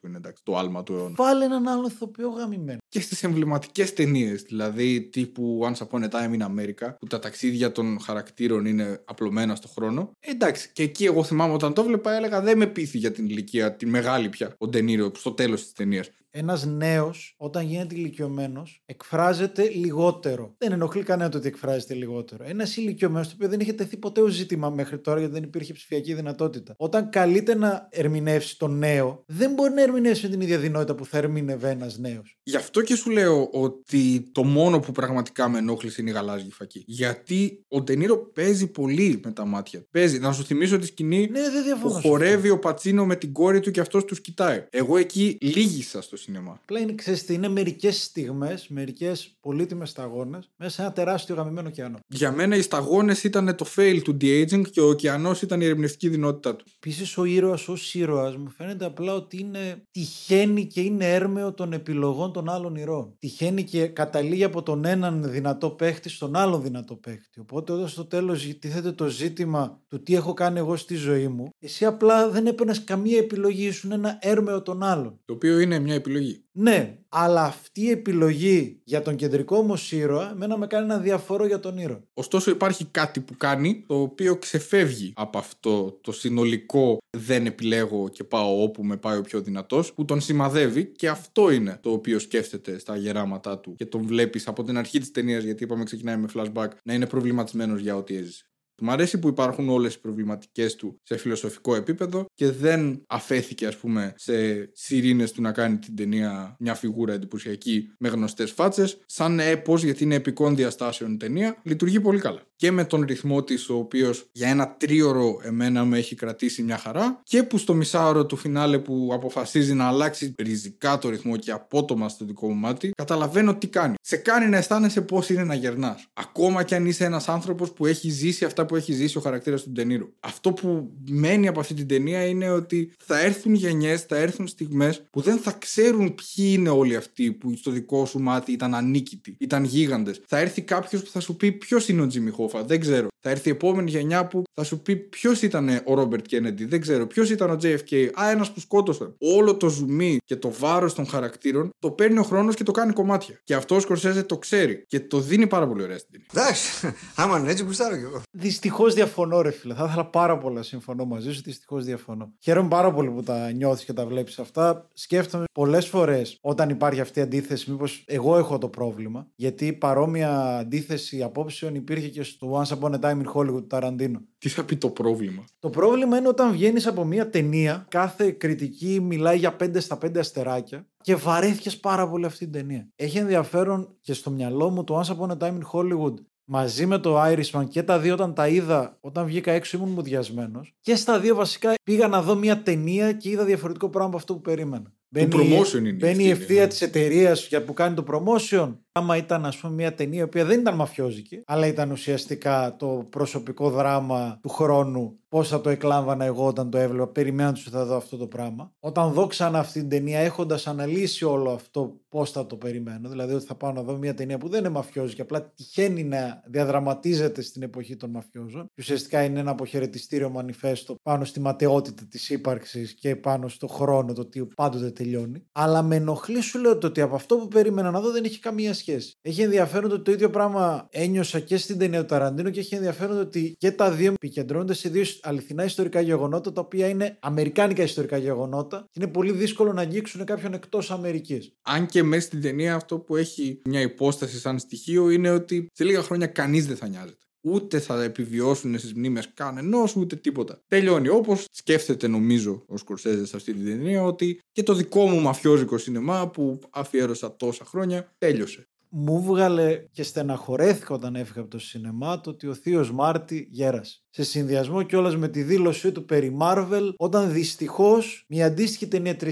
που 0.00 0.06
είναι 0.06 0.16
εντάξει, 0.16 0.42
το 0.44 0.56
άλμα 0.56 0.82
του 0.82 0.94
αιώνα. 0.94 1.14
Βάλε 1.16 1.44
έναν 1.44 1.68
άλλο 1.68 1.86
ηθοποιό 1.86 2.28
γαμημένο. 2.28 2.78
Και 2.88 3.00
στις 3.00 3.22
εμβληματικές 3.22 3.92
ταινίες, 3.92 4.42
δηλαδή 4.42 5.00
τύπου 5.00 5.60
Once 5.62 5.86
Upon 5.86 6.02
a 6.02 6.08
Time 6.08 6.38
in 6.38 6.42
America, 6.42 6.94
που 6.98 7.06
τα 7.06 7.18
ταξίδια 7.18 7.72
των 7.72 8.00
χαρακτήρων 8.00 8.66
είναι 8.66 9.02
απλωμένα 9.04 9.54
στο 9.54 9.68
χρόνο. 9.68 10.10
Ε, 10.20 10.30
εντάξει, 10.30 10.70
και 10.72 10.82
εκεί 10.82 11.04
εγώ 11.04 11.24
θυμάμαι 11.24 11.52
όταν 11.52 11.74
το 11.74 11.84
βλέπα, 11.84 12.12
έλεγα 12.12 12.40
δεν 12.40 12.58
με 12.58 12.66
πείθει 12.66 12.98
για 12.98 13.10
την 13.10 13.24
ηλικία, 13.24 13.76
τη 13.76 13.86
μεγάλη 13.86 14.28
πια, 14.28 14.54
ο 14.58 14.68
Ντενίρο, 14.68 15.10
στο 15.14 15.32
τέλος 15.32 15.62
της 15.62 15.72
ταινίας. 15.72 16.10
Ένας 16.30 16.66
νέος, 16.66 17.34
όταν 17.36 17.66
γίνεται 17.66 17.94
ηλικιωμένος, 17.94 18.82
εκφράζεται 18.86 19.68
λιγότερο. 19.68 20.54
Δεν 20.58 20.72
ενοχλεί 20.72 21.02
κανένα 21.02 21.28
το 21.30 21.38
ότι 21.38 21.46
εκφράζεται 21.48 21.94
λιγότερο. 21.94 22.44
Ένα 22.48 22.66
ηλικιωμένος, 22.76 23.26
το 23.28 23.32
οποίο 23.36 23.48
δεν 23.48 23.60
είχε 23.60 23.72
τεθεί 23.72 23.96
ποτέ 23.96 24.20
ως 24.20 24.32
ζήτημα 24.32 24.70
μέχρι 24.70 24.98
τώρα 24.98 25.18
γιατί 25.18 25.34
δεν 25.34 25.42
υπήρχε 25.42 25.72
ψηφιακή 25.72 26.14
δυνατότητα. 26.14 26.74
Όταν 26.76 27.10
καλείται 27.10 27.54
να 27.54 27.88
ερμηνεύσει 27.90 28.58
τον 28.58 28.78
νέο, 28.78 29.22
δεν 29.26 29.52
μπορεί 29.52 29.72
να 29.72 29.82
ερμηνεύσει 29.82 30.22
με 30.24 30.30
την 30.30 30.40
ίδια 30.40 30.58
δυνότητα 30.58 30.94
που 30.94 31.04
θα 31.06 31.16
ερμήνευε 31.18 31.70
ένας 31.70 31.98
νέος. 31.98 32.38
Γι' 32.42 32.56
αυτό 32.56 32.82
και 32.82 32.94
σου 32.96 33.10
λέω 33.10 33.48
ότι 33.52 34.30
το 34.32 34.44
μόνο 34.44 34.80
που 34.80 34.92
πραγματικά 34.92 35.48
με 35.48 35.58
ενόχλησε 35.58 36.00
είναι 36.00 36.10
η 36.10 36.12
γαλάζια 36.12 36.50
φακή. 36.52 36.84
Γιατί 36.86 37.64
ο 37.68 37.80
Ντενίρο 37.82 38.18
παίζει 38.18 38.66
πολύ 38.66 39.20
με 39.24 39.32
τα 39.32 39.44
μάτια. 39.44 39.86
Παίζει. 39.90 40.18
Να 40.18 40.32
σου 40.32 40.44
θυμίσω 40.44 40.78
τη 40.78 40.86
σκηνή 40.86 41.28
Ναι, 41.30 41.40
δεν 41.40 41.52
που 41.52 41.62
διαφωνώ. 41.64 41.90
σε 41.90 41.96
αυτό. 41.96 42.08
χορεύει 42.08 42.50
ο 42.50 42.58
Πατσίνο 42.58 43.06
με 43.06 43.16
την 43.16 43.32
κόρη 43.32 43.60
του 43.60 43.70
και 43.70 43.80
αυτός 43.80 44.04
τους 44.04 44.20
κοιτάει. 44.20 44.66
Εγώ 44.70 44.96
εκεί 44.96 45.38
λύγησα 45.40 46.02
στο 46.02 46.16
σινεμά. 46.26 46.58
Απλά 46.62 46.80
είναι, 46.80 46.94
ξέρεις 46.94 47.24
τι, 47.24 47.34
είναι 47.34 47.48
μερικές 47.48 48.02
στιγμές, 48.02 48.68
μερικές 48.68 49.36
πολύτιμες 49.40 49.90
σταγόνες 49.90 50.50
μέσα 50.56 50.74
σε 50.74 50.82
ένα 50.82 50.92
τεράστιο 50.92 51.34
γαμημένο 51.34 51.68
ωκεανό. 51.68 51.98
Για 52.08 52.32
μένα 52.32 52.56
οι 52.56 52.62
σταγόνες 52.62 53.24
ήταν 53.24 53.56
το 53.56 53.66
fail 53.76 54.00
του 54.04 54.16
de-aging 54.20 54.62
και 54.70 54.80
ο 54.80 54.88
ωκεανός 54.88 55.42
ήταν 55.42 55.60
η 55.60 55.64
ερευνητική 55.64 56.08
δυνότητά 56.08 56.56
του. 56.56 56.64
Επίσης, 56.76 57.18
ο 57.18 57.24
ήρωας 57.24 57.68
ω 57.68 57.74
ήρωας 57.92 58.36
μου 58.36 58.50
φαίνεται 58.50 58.84
απλά 58.84 59.14
ότι 59.14 59.38
είναι 59.38 59.82
τυχαίνει 59.90 60.66
και 60.66 60.80
είναι 60.80 61.12
έρμεο 61.14 61.52
των 61.52 61.72
επιλογών 61.72 62.32
των 62.32 62.48
άλλων 62.48 62.74
ηρώων. 62.74 63.16
Τυχαίνει 63.18 63.64
και 63.64 63.86
καταλήγει 63.86 64.44
από 64.44 64.62
τον 64.62 64.84
έναν 64.84 65.30
δυνατό 65.30 65.70
παίχτη 65.70 66.08
στον 66.08 66.36
άλλον 66.36 66.62
δυνατό 66.62 66.94
παίχτη. 66.94 67.40
Οπότε, 67.40 67.72
όταν 67.72 67.88
στο 67.88 68.04
τέλος 68.04 68.56
τίθεται 68.58 68.92
το 68.92 69.06
ζήτημα 69.06 69.80
του 69.88 70.02
τι 70.02 70.14
έχω 70.14 70.32
κάνει 70.34 70.58
εγώ 70.58 70.76
στη 70.76 70.94
ζωή 70.94 71.28
μου, 71.28 71.48
εσύ 71.58 71.84
απλά 71.84 72.28
δεν 72.30 72.46
έπαιρνες 72.46 72.84
καμία 72.84 73.18
επιλογή, 73.18 73.66
ήσουν 73.66 73.92
ένα 73.92 74.18
έρμεο 74.20 74.62
των 74.62 74.82
άλλων. 74.82 75.20
Το 75.24 75.34
οποίο 75.34 75.58
είναι 75.58 75.78
μια 75.78 75.94
επιλογή. 76.06 76.44
Ναι, 76.52 76.98
αλλά 77.08 77.44
αυτή 77.44 77.80
η 77.80 77.90
επιλογή 77.90 78.80
για 78.84 79.02
τον 79.02 79.16
κεντρικό 79.16 79.56
όμω 79.56 79.74
ήρωα, 79.90 80.30
εμένα 80.30 80.58
με 80.58 80.66
κάνει 80.66 80.86
να 80.86 80.98
διαφορώ 80.98 81.46
για 81.46 81.60
τον 81.60 81.78
ήρωα. 81.78 82.02
Ωστόσο 82.14 82.50
υπάρχει 82.50 82.84
κάτι 82.84 83.20
που 83.20 83.36
κάνει 83.36 83.84
το 83.86 84.00
οποίο 84.00 84.36
ξεφεύγει 84.36 85.12
από 85.16 85.38
αυτό 85.38 85.98
το 86.00 86.12
συνολικό 86.12 86.98
δεν 87.16 87.46
επιλέγω 87.46 88.08
και 88.08 88.24
πάω 88.24 88.62
όπου 88.62 88.84
με 88.84 88.96
πάει 88.96 89.18
ο 89.18 89.20
πιο 89.20 89.40
δυνατός 89.40 89.92
που 89.92 90.04
τον 90.04 90.20
σημαδεύει 90.20 90.86
και 90.86 91.08
αυτό 91.08 91.50
είναι 91.50 91.78
το 91.80 91.90
οποίο 91.90 92.18
σκέφτεται 92.18 92.78
στα 92.78 92.96
γεράματά 92.96 93.58
του 93.58 93.74
και 93.74 93.86
τον 93.86 94.02
βλέπεις 94.02 94.48
από 94.48 94.62
την 94.62 94.78
αρχή 94.78 94.98
της 94.98 95.10
ταινίας 95.10 95.44
γιατί 95.44 95.64
είπαμε 95.64 95.84
ξεκινάει 95.84 96.16
με 96.16 96.28
flashback 96.34 96.68
να 96.84 96.94
είναι 96.94 97.06
προβληματισμένος 97.06 97.80
για 97.80 97.96
ό,τι 97.96 98.16
έζησε. 98.16 98.44
Του 98.76 98.84
μ' 98.84 98.90
αρέσει 98.90 99.18
που 99.18 99.28
υπάρχουν 99.28 99.68
όλες 99.68 99.94
οι 99.94 100.00
προβληματικές 100.00 100.74
του 100.74 101.00
σε 101.02 101.16
φιλοσοφικό 101.16 101.74
επίπεδο 101.74 102.26
και 102.34 102.50
δεν 102.50 103.02
αφέθηκε 103.06 103.66
ας 103.66 103.76
πούμε 103.76 104.12
σε 104.16 104.32
σιρήνες 104.72 105.32
του 105.32 105.42
να 105.42 105.52
κάνει 105.52 105.78
την 105.78 105.96
ταινία 105.96 106.56
μια 106.58 106.74
φιγούρα 106.74 107.12
εντυπωσιακή 107.12 107.90
με 107.98 108.08
γνωστές 108.08 108.50
φάτσες 108.52 108.98
σαν 109.06 109.40
έπος 109.40 109.82
γιατί 109.82 110.04
είναι 110.04 110.14
επικών 110.14 110.56
διαστάσεων 110.56 111.18
ταινία 111.18 111.60
λειτουργεί 111.62 112.00
πολύ 112.00 112.18
καλά. 112.18 112.40
Και 112.56 112.70
με 112.70 112.84
τον 112.84 113.04
ρυθμό 113.04 113.42
της 113.42 113.68
ο 113.68 113.76
οποίος 113.76 114.28
για 114.32 114.48
ένα 114.48 114.76
τρίωρο 114.76 115.40
εμένα 115.42 115.84
με 115.84 115.98
έχει 115.98 116.14
κρατήσει 116.14 116.62
μια 116.62 116.78
χαρά 116.78 117.20
και 117.22 117.42
που 117.42 117.58
στο 117.58 117.74
μισάωρο 117.74 118.26
του 118.26 118.36
φινάλε 118.36 118.78
που 118.78 119.10
αποφασίζει 119.12 119.74
να 119.74 119.86
αλλάξει 119.86 120.34
ριζικά 120.38 120.98
το 120.98 121.08
ρυθμό 121.08 121.36
και 121.36 121.50
απότομα 121.50 122.08
στο 122.08 122.24
δικό 122.24 122.48
μου 122.48 122.54
μάτι 122.54 122.90
καταλαβαίνω 122.96 123.54
τι 123.54 123.68
κάνει. 123.68 123.94
Σε 124.00 124.16
κάνει 124.16 124.48
να 124.48 124.56
αισθάνεσαι 124.56 125.00
πώς 125.00 125.30
είναι 125.30 125.44
να 125.44 125.54
γερνάς. 125.54 126.06
Ακόμα 126.12 126.62
κι 126.62 126.74
αν 126.74 126.86
είσαι 126.86 127.04
ένας 127.04 127.28
άνθρωπος 127.28 127.72
που 127.72 127.86
έχει 127.86 128.10
ζήσει 128.10 128.44
αυτά 128.44 128.65
που 128.66 128.76
έχει 128.76 128.92
ζήσει 128.92 129.18
ο 129.18 129.20
χαρακτήρας 129.20 129.62
του 129.62 129.70
Ντενίρου. 129.70 130.12
Αυτό 130.20 130.52
που 130.52 130.90
μένει 131.10 131.48
από 131.48 131.60
αυτή 131.60 131.74
την 131.74 131.86
ταινία 131.86 132.26
είναι 132.26 132.50
ότι 132.50 132.92
θα 133.04 133.20
έρθουν 133.20 133.54
γενιές, 133.54 134.02
θα 134.02 134.16
έρθουν 134.16 134.46
στιγμές 134.46 135.02
που 135.10 135.20
δεν 135.20 135.38
θα 135.38 135.52
ξέρουν 135.52 136.14
ποιοι 136.14 136.54
είναι 136.58 136.68
όλοι 136.68 136.96
αυτοί 136.96 137.32
που 137.32 137.56
στο 137.56 137.70
δικό 137.70 138.06
σου 138.06 138.18
μάτι 138.18 138.52
ήταν 138.52 138.74
ανίκητοι, 138.74 139.36
ήταν 139.38 139.64
γίγαντες. 139.64 140.20
Θα 140.26 140.38
έρθει 140.38 140.62
κάποιος 140.62 141.02
που 141.02 141.10
θα 141.10 141.20
σου 141.20 141.36
πει 141.36 141.52
ποιος 141.52 141.88
είναι 141.88 142.02
ο 142.02 142.06
Τζίμι 142.06 142.30
Χόφα, 142.30 142.64
δεν 142.64 142.80
ξέρω. 142.80 143.08
Θα 143.28 143.34
έρθει 143.34 143.48
η 143.48 143.52
επόμενη 143.52 143.90
γενιά 143.90 144.26
που 144.26 144.42
θα 144.54 144.64
σου 144.64 144.82
πει 144.82 144.96
ποιος 144.96 145.42
ήταν 145.42 145.80
ο 145.84 145.94
Ρόμπερτ 145.94 146.26
Κέννεντι, 146.26 146.64
δεν 146.64 146.80
ξέρω. 146.80 147.06
Ποιος 147.06 147.30
ήταν 147.30 147.50
ο 147.50 147.58
JFK, 147.62 148.10
Α, 148.20 148.30
ένας 148.30 148.52
που 148.52 148.60
σκότωσαν. 148.60 149.14
Όλο 149.18 149.56
το 149.56 149.68
ζουμί 149.68 150.18
και 150.24 150.36
το 150.36 150.52
βάρος 150.58 150.94
των 150.94 151.06
χαρακτήρων 151.06 151.70
το 151.78 151.90
παίρνει 151.90 152.18
ο 152.18 152.22
χρόνος 152.22 152.54
και 152.54 152.62
το 152.62 152.72
κάνει 152.72 152.92
κομμάτια. 152.92 153.40
Και 153.44 153.54
αυτό 153.54 153.74
ο 153.74 153.80
Σκορσέζε 153.80 154.22
το 154.22 154.38
ξέρει 154.38 154.84
και 154.86 155.00
το 155.00 155.20
δίνει 155.20 155.46
πάρα 155.46 155.68
πολύ 155.68 155.82
ωραία 155.82 155.98
στην 155.98 156.10
ταινία. 156.12 156.26
Εντάξει, 156.32 156.94
άμα 157.16 157.38
είναι 157.38 157.50
έτσι 157.50 157.64
γουστάρω 157.64 157.96
κι 157.96 158.02
εγώ. 158.02 158.22
Δυστυχώς 158.30 158.94
διαφωνώ, 158.94 159.40
ρε 159.40 159.50
φίλε. 159.50 159.74
Θα 159.74 159.84
ήθελα 159.84 160.06
πάρα 160.06 160.38
πολλά 160.38 160.54
να 160.54 160.62
συμφωνώ 160.62 161.04
μαζί 161.04 161.32
σου. 161.32 161.42
Δυστυχώς 161.44 161.84
διαφωνώ. 161.84 162.32
Χαίρομαι 162.40 162.68
πάρα 162.68 162.92
πολύ 162.92 163.10
που 163.10 163.22
τα 163.22 163.52
νιώθεις 163.52 163.84
και 163.84 163.92
τα 163.92 164.06
βλέπεις 164.06 164.38
αυτά. 164.38 164.88
Σκέφτομαι 164.92 165.44
πολλές 165.52 165.86
φορές 165.86 166.38
όταν 166.40 166.68
υπάρχει 166.68 167.00
αυτή 167.00 167.18
η 167.18 167.22
αντίθεση, 167.22 167.70
μήπως 167.70 168.04
εγώ 168.06 168.38
έχω 168.38 168.58
το 168.58 168.68
πρόβλημα. 168.68 169.26
Γιατί 169.34 169.72
παρόμοια 169.72 170.56
αντίθεση 170.58 171.22
απόψεων 171.22 171.74
υπήρχε 171.74 172.08
και 172.08 172.22
στο 172.22 172.62
Once 172.62 172.78
Upon 172.78 172.90
a 172.90 173.00
Time 173.00 173.15
in 173.22 173.32
Hollywood 173.34 173.60
του 173.60 173.66
Ταραντίνο. 173.66 174.20
Τι 174.38 174.48
θα 174.48 174.64
πει 174.64 174.76
το 174.76 174.90
πρόβλημα; 174.90 175.44
Το 175.58 175.70
πρόβλημα 175.70 176.18
είναι 176.18 176.28
όταν 176.28 176.52
βγαίνεις 176.52 176.86
από 176.86 177.04
μια 177.04 177.30
ταινία, 177.30 177.86
κάθε 177.88 178.30
κριτική 178.30 179.00
μιλάει 179.00 179.38
για 179.38 179.56
5 179.60 179.80
στα 179.80 179.98
5 180.04 180.18
αστεράκια 180.18 180.86
και 181.00 181.14
βαρέθηκες 181.14 181.76
πάρα 181.76 182.08
πολύ 182.08 182.24
αυτή 182.24 182.38
την 182.38 182.52
ταινία. 182.52 182.88
Έχει 182.96 183.18
ενδιαφέρον 183.18 183.96
και 184.00 184.12
στο 184.12 184.30
μυαλό 184.30 184.70
μου 184.70 184.84
το 184.84 185.00
Once 185.00 185.16
Upon 185.16 185.30
a 185.30 185.38
Time 185.38 185.58
in 185.58 185.62
Hollywood 185.72 186.14
μαζί 186.46 186.86
με 186.86 186.98
το 186.98 187.22
Irishman 187.22 187.64
και 187.68 187.82
τα 187.82 187.98
δύο 187.98 188.12
όταν 188.12 188.34
τα 188.34 188.48
είδα, 188.48 188.98
όταν 189.00 189.26
βγήκα 189.26 189.52
έξω 189.52 189.76
ήμουν 189.76 189.90
μουδιασμένος. 189.90 190.74
Και 190.80 190.96
στα 190.96 191.20
δύο 191.20 191.34
βασικά 191.34 191.74
πήγα 191.84 192.08
να 192.08 192.22
δω 192.22 192.34
μια 192.34 192.62
ταινία 192.62 193.12
και 193.12 193.30
είδα 193.30 193.44
διαφορετικό 193.44 193.88
πράγμα 193.88 194.08
από 194.08 194.16
αυτό 194.16 194.34
που 194.34 194.40
περίμενα. 194.40 194.92
promotion 195.16 195.78
είναι 195.78 195.88
η 195.88 195.96
Μπαίνει 195.98 196.24
η 196.24 196.28
ευθύνη, 196.28 196.28
ευθεία 196.28 196.60
ναι. 196.60 196.66
της 196.66 196.82
εταιρείας 196.82 197.48
που 197.66 197.72
κάνει 197.72 197.94
το 197.94 198.04
promotion. 198.08 198.74
Άμα 198.98 199.16
ήταν, 199.16 199.46
ας 199.46 199.56
πούμε, 199.56 199.74
μια 199.74 199.94
ταινία 199.94 200.20
η 200.20 200.22
οποία 200.22 200.44
δεν 200.44 200.60
ήταν 200.60 200.74
μαφιόζικη, 200.74 201.42
αλλά 201.46 201.66
ήταν 201.66 201.90
ουσιαστικά 201.90 202.76
το 202.78 203.06
προσωπικό 203.10 203.70
δράμα 203.70 204.38
του 204.42 204.48
χρόνου, 204.48 205.18
πώς 205.28 205.48
θα 205.48 205.60
το 205.60 205.70
εκλάμβανα 205.70 206.24
εγώ 206.24 206.46
όταν 206.46 206.70
το 206.70 206.78
έβλεπα, 206.78 207.08
περιμένοντας 207.08 207.66
ότι 207.66 207.76
θα 207.76 207.84
δω 207.84 207.96
αυτό 207.96 208.16
το 208.16 208.26
πράγμα. 208.26 208.72
Όταν 208.80 209.12
δω 209.12 209.26
ξανά 209.26 209.58
αυτή 209.58 209.80
την 209.80 209.88
ταινία, 209.88 210.18
έχοντας 210.18 210.66
αναλύσει 210.66 211.24
όλο 211.24 211.50
αυτό, 211.50 212.00
πώς 212.08 212.30
θα 212.30 212.46
το 212.46 212.56
περιμένω, 212.56 213.08
δηλαδή 213.08 213.34
ότι 213.34 213.44
θα 213.44 213.54
πάω 213.54 213.72
να 213.72 213.82
δω 213.82 213.96
μια 213.96 214.14
ταινία 214.14 214.38
που 214.38 214.48
δεν 214.48 214.58
είναι 214.60 214.68
μαφιόζικη, 214.68 215.20
απλά 215.20 215.52
τυχαίνει 215.54 216.04
να 216.04 216.42
διαδραματίζεται 216.46 217.42
στην 217.42 217.62
εποχή 217.62 217.96
των 217.96 218.10
μαφιόζων, 218.10 218.62
και 218.62 218.80
ουσιαστικά 218.80 219.22
είναι 219.22 219.40
ένα 219.40 219.50
αποχαιρετιστήριο 219.50 220.30
μανιφέστο 220.30 220.94
πάνω 221.02 221.24
στη 221.24 221.40
ματαιότητα 221.40 222.06
της 222.10 222.30
ύπαρξης 222.30 222.94
και 222.94 223.16
πάνω 223.16 223.48
στο 223.48 223.66
χρόνο, 223.66 224.12
το 224.12 224.24
τι 224.26 224.44
πάντοτε 224.44 224.90
τελειώνει. 224.90 225.42
Αλλά 225.52 225.82
με 225.82 225.96
ενοχλεί 225.96 226.40
σου 226.40 226.58
λέω 226.58 226.78
το 226.78 226.86
ότι 226.86 227.00
από 227.00 227.14
αυτό 227.14 227.36
που 227.36 227.48
περίμενα 227.48 227.90
να 227.90 228.00
δω 228.00 228.10
δεν 228.10 228.24
έχει 228.24 228.38
καμία 228.38 228.74
σχέση. 228.74 228.84
Έχει 229.20 229.42
ενδιαφέρον 229.42 229.88
το 229.88 229.94
ότι 229.94 230.04
το 230.04 230.12
ίδιο 230.12 230.30
πράγμα 230.30 230.88
ένιωσα 230.90 231.40
και 231.40 231.56
στην 231.56 231.78
ταινία 231.78 232.00
του 232.00 232.06
Ταραντίνο 232.06 232.50
και 232.50 232.60
έχει 232.60 232.74
ενδιαφέρον 232.74 233.14
το 233.16 233.20
ότι 233.20 233.54
και 233.58 233.70
τα 233.70 233.90
δύο 233.90 234.12
επικεντρώνονται 234.12 234.74
σε 234.74 234.88
δύο 234.88 235.04
αληθινά 235.22 235.64
ιστορικά 235.64 236.00
γεγονότα 236.00 236.52
τα 236.52 236.60
οποία 236.60 236.88
είναι 236.88 237.18
αμερικάνικα 237.20 237.82
ιστορικά 237.82 238.16
γεγονότα 238.16 238.84
και 238.90 239.00
είναι 239.02 239.10
πολύ 239.10 239.32
δύσκολο 239.32 239.72
να 239.72 239.80
αγγίξουν 239.80 240.24
κάποιον 240.24 240.54
εκτός 240.54 240.90
Αμερικής. 240.90 241.52
Αν 241.62 241.86
και 241.86 242.02
μέσα 242.02 242.26
στην 242.26 242.40
ταινία 242.40 242.74
αυτό 242.74 242.98
που 242.98 243.16
έχει 243.16 243.60
μια 243.64 243.80
υπόσταση 243.80 244.38
σαν 244.38 244.58
στοιχείο 244.58 245.10
είναι 245.10 245.30
ότι 245.30 245.66
σε 245.72 245.84
λίγα 245.84 246.02
χρόνια 246.02 246.26
κανείς 246.26 246.66
δεν 246.66 246.76
θα 246.76 246.88
νοιάζεται. 246.88 247.26
Ούτε 247.48 247.80
θα 247.80 248.02
επιβιώσουν 248.02 248.78
στις 248.78 248.94
μνήμες 248.94 249.30
κανενός, 249.34 249.96
ούτε 249.96 250.16
τίποτα. 250.16 250.62
Τελειώνει. 250.68 251.08
Όπως 251.08 251.44
σκέφτεται, 251.50 252.08
νομίζω, 252.08 252.64
ο 252.66 252.76
Σκορσέζε 252.76 253.26
σε 253.26 253.36
αυτή 253.36 253.52
την 253.52 253.64
ταινία, 253.64 254.02
ότι 254.02 254.40
και 254.52 254.62
το 254.62 254.74
δικό 254.74 255.06
μου 255.06 255.20
μαφιόζικο 255.20 255.78
σινεμά 255.78 256.28
που 256.28 256.60
αφιέρωσα 256.70 257.36
τόσα 257.36 257.64
χρόνια 257.64 258.14
τέλειωσε. 258.18 258.68
Μου 258.88 259.22
βγάλε 259.22 259.84
και 259.92 260.02
στεναχωρέθηκα 260.02 260.94
όταν 260.94 261.16
έφυγα 261.16 261.40
από 261.40 261.50
το 261.50 261.58
σινεμά 261.58 262.20
το 262.20 262.30
ότι 262.30 262.46
ο 262.46 262.54
Θείος 262.54 262.92
Μάρτι 262.92 263.48
γέρασε. 263.50 264.00
Σε 264.10 264.22
συνδυασμό 264.22 264.82
κιόλας 264.82 265.16
με 265.16 265.28
τη 265.28 265.42
δήλωσή 265.42 265.92
του 265.92 266.04
περί 266.04 266.36
Marvel, 266.40 266.92
όταν 266.96 267.32
δυστυχώς 267.32 268.24
μια 268.28 268.46
αντίστοιχη 268.46 268.88
ταινία 268.88 269.16
3,5 269.20 269.30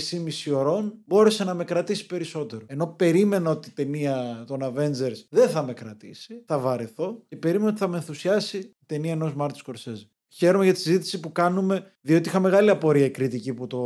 ωρών 0.55 0.95
μπόρεσε 1.07 1.45
να 1.45 1.55
με 1.55 1.65
κρατήσει 1.65 2.07
περισσότερο. 2.07 2.65
Ενώ 2.67 2.87
περίμενα 2.87 3.51
ότι 3.51 3.69
η 3.69 3.73
ταινία 3.73 4.45
των 4.47 4.61
Avengers 4.63 5.19
δεν 5.29 5.49
θα 5.49 5.63
με 5.63 5.73
κρατήσει, 5.73 6.43
θα 6.47 6.59
βαρεθώ 6.59 7.23
και 7.29 7.37
περίμενα 7.37 7.71
ότι 7.71 7.79
θα 7.79 7.89
με 7.89 7.97
ενθουσιάσει 7.97 8.59
η 8.59 8.75
ταινία 8.87 9.13
ενός 9.13 9.35
Μάρτι 9.35 9.59
Σκορσέζε. 9.59 10.09
Χαίρομαι 10.37 10.65
για 10.65 10.73
τη 10.73 10.81
συζήτηση 10.81 11.21
που 11.21 11.33
κάνουμε, 11.33 11.93
διότι 12.01 12.29
είχα 12.29 12.41
μεγάλη 12.41 12.71
απορία 12.71 13.05
οι 13.05 13.11
κριτικοί 13.11 13.55
που 13.55 13.67
το 13.67 13.81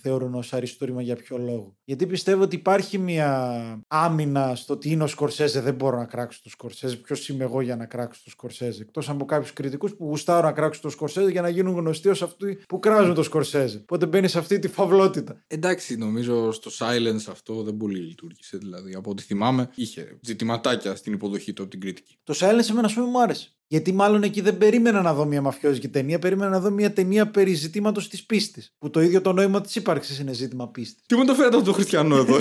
θεωρούν 0.00 0.34
ως 0.34 0.52
αριστούργημα 0.52 1.02
για 1.02 1.16
ποιο 1.16 1.38
λόγο. 1.38 1.76
Γιατί 1.84 2.06
πιστεύω 2.06 2.42
ότι 2.42 2.56
υπάρχει 2.56 2.98
μια 2.98 3.80
άμυνα 3.88 4.54
στο 4.54 4.74
ότι 4.74 4.90
είναι 4.90 5.02
ο 5.02 5.06
Σκορσέζε, 5.06 5.60
δεν 5.60 5.74
μπορώ 5.74 5.96
να 5.96 6.04
κράξω 6.04 6.40
το 6.42 6.48
Σκορσέζε. 6.48 6.96
Ποιος 6.96 7.28
είμαι 7.28 7.44
εγώ 7.44 7.60
για 7.60 7.76
να 7.76 7.86
κράξω 7.86 8.20
το 8.24 8.30
Σκορσέζε; 8.30 8.82
Εκτός 8.82 9.08
από 9.08 9.24
κάποιους 9.24 9.52
κριτικούς 9.52 9.94
που 9.94 10.04
γουστάρουν 10.04 10.44
να 10.44 10.52
κράξουν 10.52 10.82
το 10.82 10.90
Σκορσέζε 10.90 11.30
για 11.30 11.42
να 11.42 11.48
γίνουν 11.48 11.74
γνωστοί 11.74 12.08
ως 12.08 12.22
αυτοί 12.22 12.58
που 12.68 12.78
κράζουν 12.78 13.14
το 13.14 13.22
Σκορσέζε. 13.22 13.78
Οπότε 13.78 14.06
μπαίνει 14.06 14.28
σε 14.28 14.38
αυτή 14.38 14.58
τη 14.58 14.68
φαυλότητα. 14.68 15.42
Εντάξει, 15.46 15.96
νομίζω 15.96 16.52
στο 16.52 16.70
silence 16.78 17.24
αυτό 17.30 17.62
δεν 17.62 17.76
πολύ 17.76 17.98
λειτουργήσε. 17.98 18.56
Δηλαδή, 18.56 18.94
από 18.94 19.10
ό,τι 19.10 19.22
θυμάμαι, 19.22 19.70
είχε 19.74 20.18
ζητηματάκια 20.20 20.96
στην 20.96 21.12
υποδοχή 21.12 21.52
του 21.52 21.62
από 21.62 21.70
την 21.70 21.80
κριτική. 21.80 22.18
Το 22.24 22.34
Silence 22.36 22.68
εμένα, 22.70 22.86
ας 22.86 22.94
πούμε, 22.94 23.06
μου 23.06 23.22
άρεσε. 23.22 23.48
Γιατί 23.74 23.92
μάλλον 23.92 24.22
εκεί 24.22 24.40
δεν 24.40 24.58
περίμενα 24.58 25.02
να 25.02 25.14
δω 25.14 25.24
μια 25.24 25.42
μαφιόζικη 25.42 25.88
ταινία, 25.88 26.18
περίμενα 26.18 26.50
να 26.50 26.60
δω 26.60 26.70
μια 26.70 26.92
ταινία 26.92 27.30
περί 27.30 27.54
ζητήματος 27.54 28.08
της 28.08 28.24
πίστης. 28.24 28.74
Που 28.78 28.90
το 28.90 29.00
ίδιο 29.00 29.20
το 29.20 29.32
νόημα 29.32 29.60
της 29.60 29.76
ύπαρξης 29.76 30.18
είναι 30.18 30.32
ζήτημα 30.32 30.68
πίστης. 30.68 31.02
Τι 31.06 31.16
μου 31.16 31.24
το 31.24 31.34
φέρατε 31.34 31.56
από 31.56 31.64
τον 31.64 31.74
Χριστιανό 31.74 32.16
εδώ. 32.16 32.40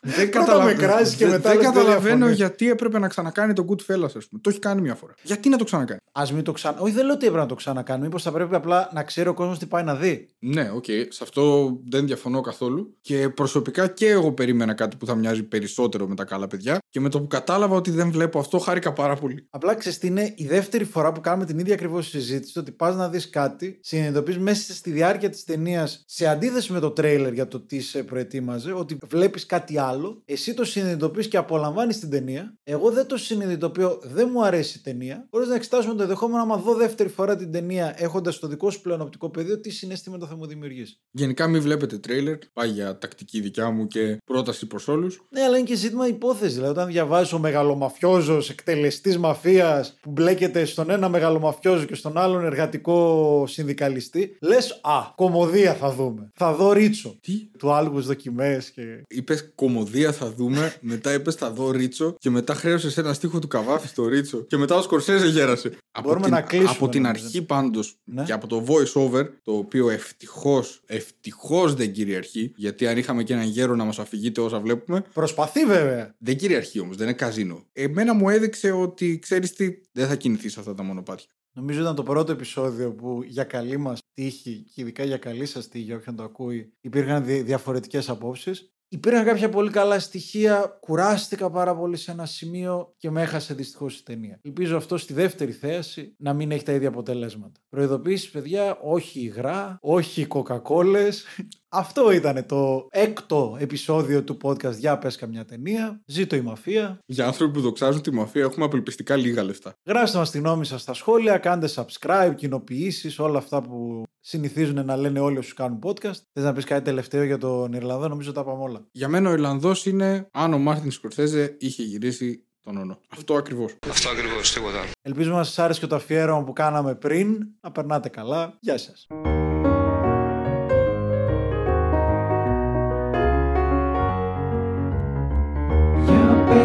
Δεν 0.00 0.28
Πρώτα 0.30 0.62
με 0.64 0.72
κράζεις 0.74 1.14
και 1.16 1.24
δεν- 1.24 1.34
μετά 1.34 1.48
Δεν 1.48 1.58
λες, 1.58 1.66
δεν 1.66 1.74
καταλαβαίνω 1.74 2.14
διαφωνείς. 2.16 2.36
γιατί 2.36 2.70
έπρεπε 2.70 2.98
να 2.98 3.08
ξανακάνει 3.08 3.52
το 3.52 3.64
Goodfellas, 3.68 4.02
ας 4.16 4.26
πούμε. 4.28 4.40
Το 4.40 4.50
έχει 4.50 4.58
κάνει 4.58 4.80
μια 4.80 4.94
φορά. 4.94 5.14
Γιατί 5.22 5.48
να 5.48 5.56
το 5.56 5.64
ξανακάνει; 5.64 6.00
Ας 6.12 6.22
μην 6.32 6.42
το 6.44 6.52
ξανά. 6.52 6.80
Όχι, 6.80 6.92
δεν 6.92 7.04
λέω 7.04 7.14
ότι 7.14 7.24
έπρεπε 7.26 7.42
να 7.42 7.48
το 7.48 7.54
ξανακάνουμε. 7.54 8.04
Μήπως 8.06 8.22
θα 8.22 8.32
πρέπει 8.32 8.54
απλά 8.54 8.90
να 8.94 9.02
ξέρει 9.02 9.28
ο 9.28 9.34
κόσμος 9.34 9.58
τι 9.58 9.66
πάει 9.66 9.82
να 9.84 9.94
δει. 9.94 10.28
Ναι, 10.38 10.70
οκ. 10.74 10.84
Σε 11.08 11.20
αυτό 11.22 11.72
δεν 11.88 12.06
διαφωνώ 12.06 12.40
καθόλου. 12.40 12.96
Και 13.00 13.28
προσωπικά 13.28 13.86
και 13.88 14.08
εγώ 14.08 14.32
περίμενα 14.32 14.74
κάτι 14.74 14.96
που 14.96 15.06
θα 15.06 15.14
μοιάζει 15.14 15.42
περισσότερο 15.42 16.06
με 16.08 16.14
τα 16.14 16.24
καλά 16.24 16.46
παιδιά. 16.46 16.78
Και 16.90 17.00
με 17.00 17.08
το 17.08 17.20
που 17.20 17.26
κατάλαβα 17.26 17.74
ότι 17.76 17.90
δεν 17.90 18.10
βλέπω 18.10 18.38
αυτό, 18.38 18.58
χάρηκα 18.58 18.92
πάρα 18.92 19.16
πολύ. 19.16 19.46
Απλά 19.50 19.74
ξέρεις 19.74 19.98
τι 19.98 20.06
είναι 20.06 20.32
η 20.36 20.46
δεύτερη 20.46 20.84
φορά 20.84 21.12
που 21.12 21.20
κάνουμε 21.20 21.44
την 21.44 21.58
ίδια 21.58 21.74
ακριβώς 21.74 22.08
συζήτηση. 22.08 22.58
Ότι 22.58 22.70
πας 22.72 22.96
να 22.96 23.08
δεις 23.08 23.30
κάτι, 23.30 23.78
συνειδητοποιείς 23.82 24.38
μέσα 24.38 24.72
στη 24.74 24.90
διάρκεια 24.90 25.30
της 25.30 25.44
ταινίας, 25.44 26.02
σε 26.06 26.26
αντίθεση 26.26 26.72
με 26.72 26.80
το 26.80 26.90
τρέιλερ 26.90 27.32
για 27.32 27.48
το 27.48 27.60
τι 27.60 27.80
σε 27.80 28.02
προετοίμαζε, 28.02 28.72
ότι 28.72 28.98
βλέπεις 29.08 29.27
κάτι 29.46 29.78
άλλο. 29.78 30.22
Εσύ 30.24 30.54
το 30.54 30.64
συνειδητοποιείς 30.64 31.28
και 31.28 31.36
απολαμβάνεις 31.36 31.98
την 31.98 32.10
ταινία. 32.10 32.54
Εγώ 32.64 32.90
δεν 32.90 33.06
το 33.06 33.16
συνειδητοποιώ, 33.16 33.98
δεν 34.02 34.28
μου 34.32 34.44
αρέσει 34.44 34.78
η 34.78 34.80
ταινία. 34.80 35.26
Χωρίς 35.30 35.48
να 35.48 35.54
εξετάσουμε 35.54 35.94
το 35.94 36.02
ενδεχόμενο, 36.02 36.42
άμα 36.42 36.56
δω 36.56 36.74
δεύτερη 36.74 37.08
φορά 37.08 37.36
την 37.36 37.52
ταινία 37.52 37.94
έχοντας 37.96 38.38
το 38.38 38.46
δικό 38.46 38.70
σου 38.70 38.80
πλέον 38.80 39.00
οπτικό 39.00 39.30
πεδίο, 39.30 39.60
τι 39.60 39.70
συναισθήματα 39.70 40.26
θα 40.26 40.36
μου 40.36 40.46
δημιουργήσει. 40.46 41.00
Γενικά, 41.10 41.48
μην 41.48 41.62
βλέπετε 41.62 41.98
τρέιλερ. 41.98 42.36
Πάει 42.52 42.68
για 42.68 42.98
τακτική 42.98 43.40
δικιά 43.40 43.70
μου 43.70 43.86
και 43.86 44.18
πρόταση 44.24 44.66
προς 44.66 44.88
όλους. 44.88 45.26
Ναι, 45.30 45.42
αλλά 45.42 45.56
είναι 45.56 45.66
και 45.66 45.76
ζήτημα 45.76 46.06
υπόθεσης. 46.06 46.54
Δηλαδή, 46.54 46.72
όταν 46.72 46.86
διαβάζεις 46.86 47.32
ο 47.32 47.38
μεγαλομαφιόζος, 47.38 48.50
εκτελεστής 48.50 49.18
μαφίας 49.18 49.98
που 50.02 50.10
μπλέκεται 50.10 50.64
στον 50.64 50.90
ένα 50.90 51.08
μεγαλομαφιόζο 51.08 51.84
και 51.84 51.94
στον 51.94 52.18
άλλον 52.18 52.44
εργατικό 52.44 53.44
συνδικαλιστή, 53.46 54.36
λες, 54.40 54.80
Α, 54.82 55.12
κομμωδία 55.14 55.74
θα 55.74 55.92
δούμε. 55.92 56.30
Θα 56.34 56.54
δω 56.54 56.72
ρίτσο. 56.72 57.16
Τι; 57.20 57.50
Του 57.58 57.72
άλγους 57.72 58.06
δοκιμές 58.06 58.70
και. 58.70 59.02
Είπες 59.18 59.50
κομμωδία 59.54 60.12
θα 60.12 60.32
δούμε, 60.32 60.76
μετά 60.80 61.12
είπες 61.12 61.34
θα 61.34 61.50
δω 61.50 61.70
Ρίτσο 61.70 62.14
και 62.18 62.30
μετά 62.30 62.54
χρέωσες 62.54 62.96
ένα 62.96 63.12
στίχο 63.12 63.38
του 63.38 63.48
Καβάφη 63.48 63.88
στο 63.88 64.06
Ρίτσο 64.08 64.40
και 64.42 64.56
μετά 64.56 64.74
ο 64.76 64.82
Σκορσέζε 64.82 65.28
γέρασε. 65.28 65.72
Μπορούμε 66.02 66.24
την, 66.24 66.30
να 66.34 66.40
κλείσουμε, 66.42 66.70
Από 66.70 66.88
την 66.88 67.02
νομίζω. 67.02 67.24
αρχή 67.24 67.42
πάντως 67.42 67.96
Ναι. 68.04 68.24
και 68.24 68.32
από 68.32 68.46
το 68.46 68.64
voice 68.68 68.92
over, 69.02 69.24
το 69.42 69.52
οποίο 69.52 69.90
ευτυχώς, 69.90 70.82
ευτυχώς 70.86 71.74
δεν 71.74 71.92
κυριαρχεί, 71.92 72.52
γιατί 72.56 72.86
αν 72.86 72.96
είχαμε 72.98 73.22
και 73.22 73.32
έναν 73.32 73.46
γέρο 73.46 73.74
να 73.74 73.84
μας 73.84 73.98
αφηγείται 73.98 74.40
όσα 74.40 74.60
βλέπουμε, 74.60 75.04
Προσπαθεί 75.12 75.64
βέβαια. 75.64 76.14
δεν 76.18 76.36
κυριαρχεί 76.36 76.80
όμως, 76.80 76.96
δεν 76.96 77.06
είναι 77.06 77.16
καζίνο. 77.16 77.64
Εμένα 77.72 78.14
μου 78.14 78.28
έδειξε 78.28 78.70
ότι 78.70 79.18
ξέρεις 79.18 79.52
τι, 79.52 79.68
δεν 79.92 80.06
θα 80.08 80.14
κινηθείς 80.16 80.52
σε 80.52 80.60
αυτά 80.60 80.74
τα 80.74 80.82
μονοπάτια. 80.82 81.26
Νομίζω 81.52 81.80
ήταν 81.80 81.94
το 81.94 82.02
πρώτο 82.02 82.32
επεισόδιο 82.32 82.92
που 82.92 83.22
για 83.26 83.44
καλή 83.44 83.76
μας 83.76 83.98
τύχη 84.14 84.64
και 84.74 84.80
ειδικά 84.80 85.04
για 85.04 85.16
καλή 85.16 85.46
σας 85.46 85.68
τύχη, 85.68 85.84
για 85.84 85.96
όποιον 85.96 86.16
το 86.16 86.22
ακούει, 86.22 86.72
υπήρχαν 86.80 87.24
δι- 87.24 87.44
διαφορετικές 87.44 88.08
απόψεις. 88.08 88.72
Υπήρχαν 88.90 89.24
κάποια 89.24 89.48
πολύ 89.48 89.70
καλά 89.70 89.98
στοιχεία. 89.98 90.78
Κουράστηκα 90.80 91.50
πάρα 91.50 91.76
πολύ 91.76 91.96
σε 91.96 92.10
ένα 92.10 92.26
σημείο 92.26 92.94
και 92.96 93.10
με 93.10 93.22
έχασε 93.22 93.54
δυστυχώς 93.54 93.98
η 93.98 94.04
ταινία. 94.04 94.40
Ελπίζω 94.42 94.76
αυτό 94.76 94.96
στη 94.96 95.12
δεύτερη 95.12 95.52
θέση 95.52 96.14
να 96.18 96.32
μην 96.32 96.50
έχει 96.50 96.62
τα 96.62 96.72
ίδια 96.72 96.88
αποτελέσματα. 96.88 97.60
Προειδοποίηση, 97.68 98.30
παιδιά, 98.30 98.78
όχι 98.82 99.20
υγρά, 99.20 99.78
όχι 99.80 100.26
κοκακόλες. 100.26 101.24
Αυτό 101.70 102.10
ήταν 102.12 102.46
το 102.46 102.86
έκτο 102.90 103.56
επεισόδιο 103.60 104.24
του 104.24 104.36
podcast 104.42 104.76
Για 104.76 104.98
πες 104.98 105.16
καμιά 105.16 105.44
ταινία. 105.44 106.00
Ζήτω 106.06 106.36
η 106.36 106.40
μαφία. 106.40 106.98
Για 107.06 107.26
άνθρωποι 107.26 107.52
που 107.52 107.60
δοξάζουν 107.60 108.02
τη 108.02 108.12
μαφία 108.12 108.42
έχουμε 108.42 108.64
απελπιστικά 108.64 109.16
λίγα 109.16 109.42
λεφτά. 109.42 109.72
Γράψτε 109.86 110.18
μας 110.18 110.30
τη 110.30 110.38
γνώμη 110.38 110.66
σας 110.66 110.80
στα 110.82 110.94
σχόλια, 110.94 111.38
κάντε 111.38 111.68
subscribe, 111.74 112.32
κοινοποιήσεις, 112.36 113.18
όλα 113.18 113.38
αυτά 113.38 113.62
που 113.62 114.02
συνηθίζουν 114.20 114.84
να 114.84 114.96
λένε 114.96 115.20
όλοι 115.20 115.38
όσους 115.38 115.54
κάνουν 115.54 115.78
podcast. 115.82 116.20
Θες 116.32 116.44
να 116.44 116.52
πεις 116.52 116.64
κάτι 116.64 116.84
τελευταίο 116.84 117.22
για 117.22 117.38
τον 117.38 117.72
Ιρλανδό, 117.72 118.08
νομίζω 118.08 118.32
τα 118.32 118.44
πάμε 118.44 118.62
όλα. 118.62 118.86
Για 118.90 119.08
μένα 119.08 119.30
ο 119.30 119.32
Ιρλανδός 119.32 119.86
είναι 119.86 120.28
αν 120.32 120.52
ο 120.52 120.58
Μάρτιν 120.58 120.90
Σκορσέζε 120.90 121.56
είχε 121.58 121.82
γυρίσει 121.82 122.42
τον 122.60 122.76
όνο. 122.76 123.00
Αυτό 123.08 123.34
ακριβώς. 123.34 123.76
Αυτό 123.88 124.08
ακριβώς, 124.08 124.52
τίποτα. 124.52 124.78
άλλο. 124.78 124.90
Ελπίζουμε 125.02 125.36
να 125.36 125.44
σας 125.44 125.58
άρεσε 125.58 125.80
και 125.80 125.86
το 125.86 125.96
αφιέρωμα 125.96 126.44
που 126.44 126.52
κάναμε 126.52 126.94
πριν. 126.94 127.46
Να 127.60 127.72
περνάτε 127.72 128.08
καλά. 128.08 128.56
Γεια 128.60 128.78
σας. 128.78 129.06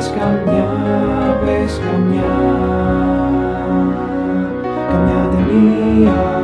Πες 0.04 0.12
καμιά, 0.20 0.68
πες 1.46 1.80
καμιά. 1.84 2.34
Καμιά 4.89 5.30
ταινία 5.32 6.42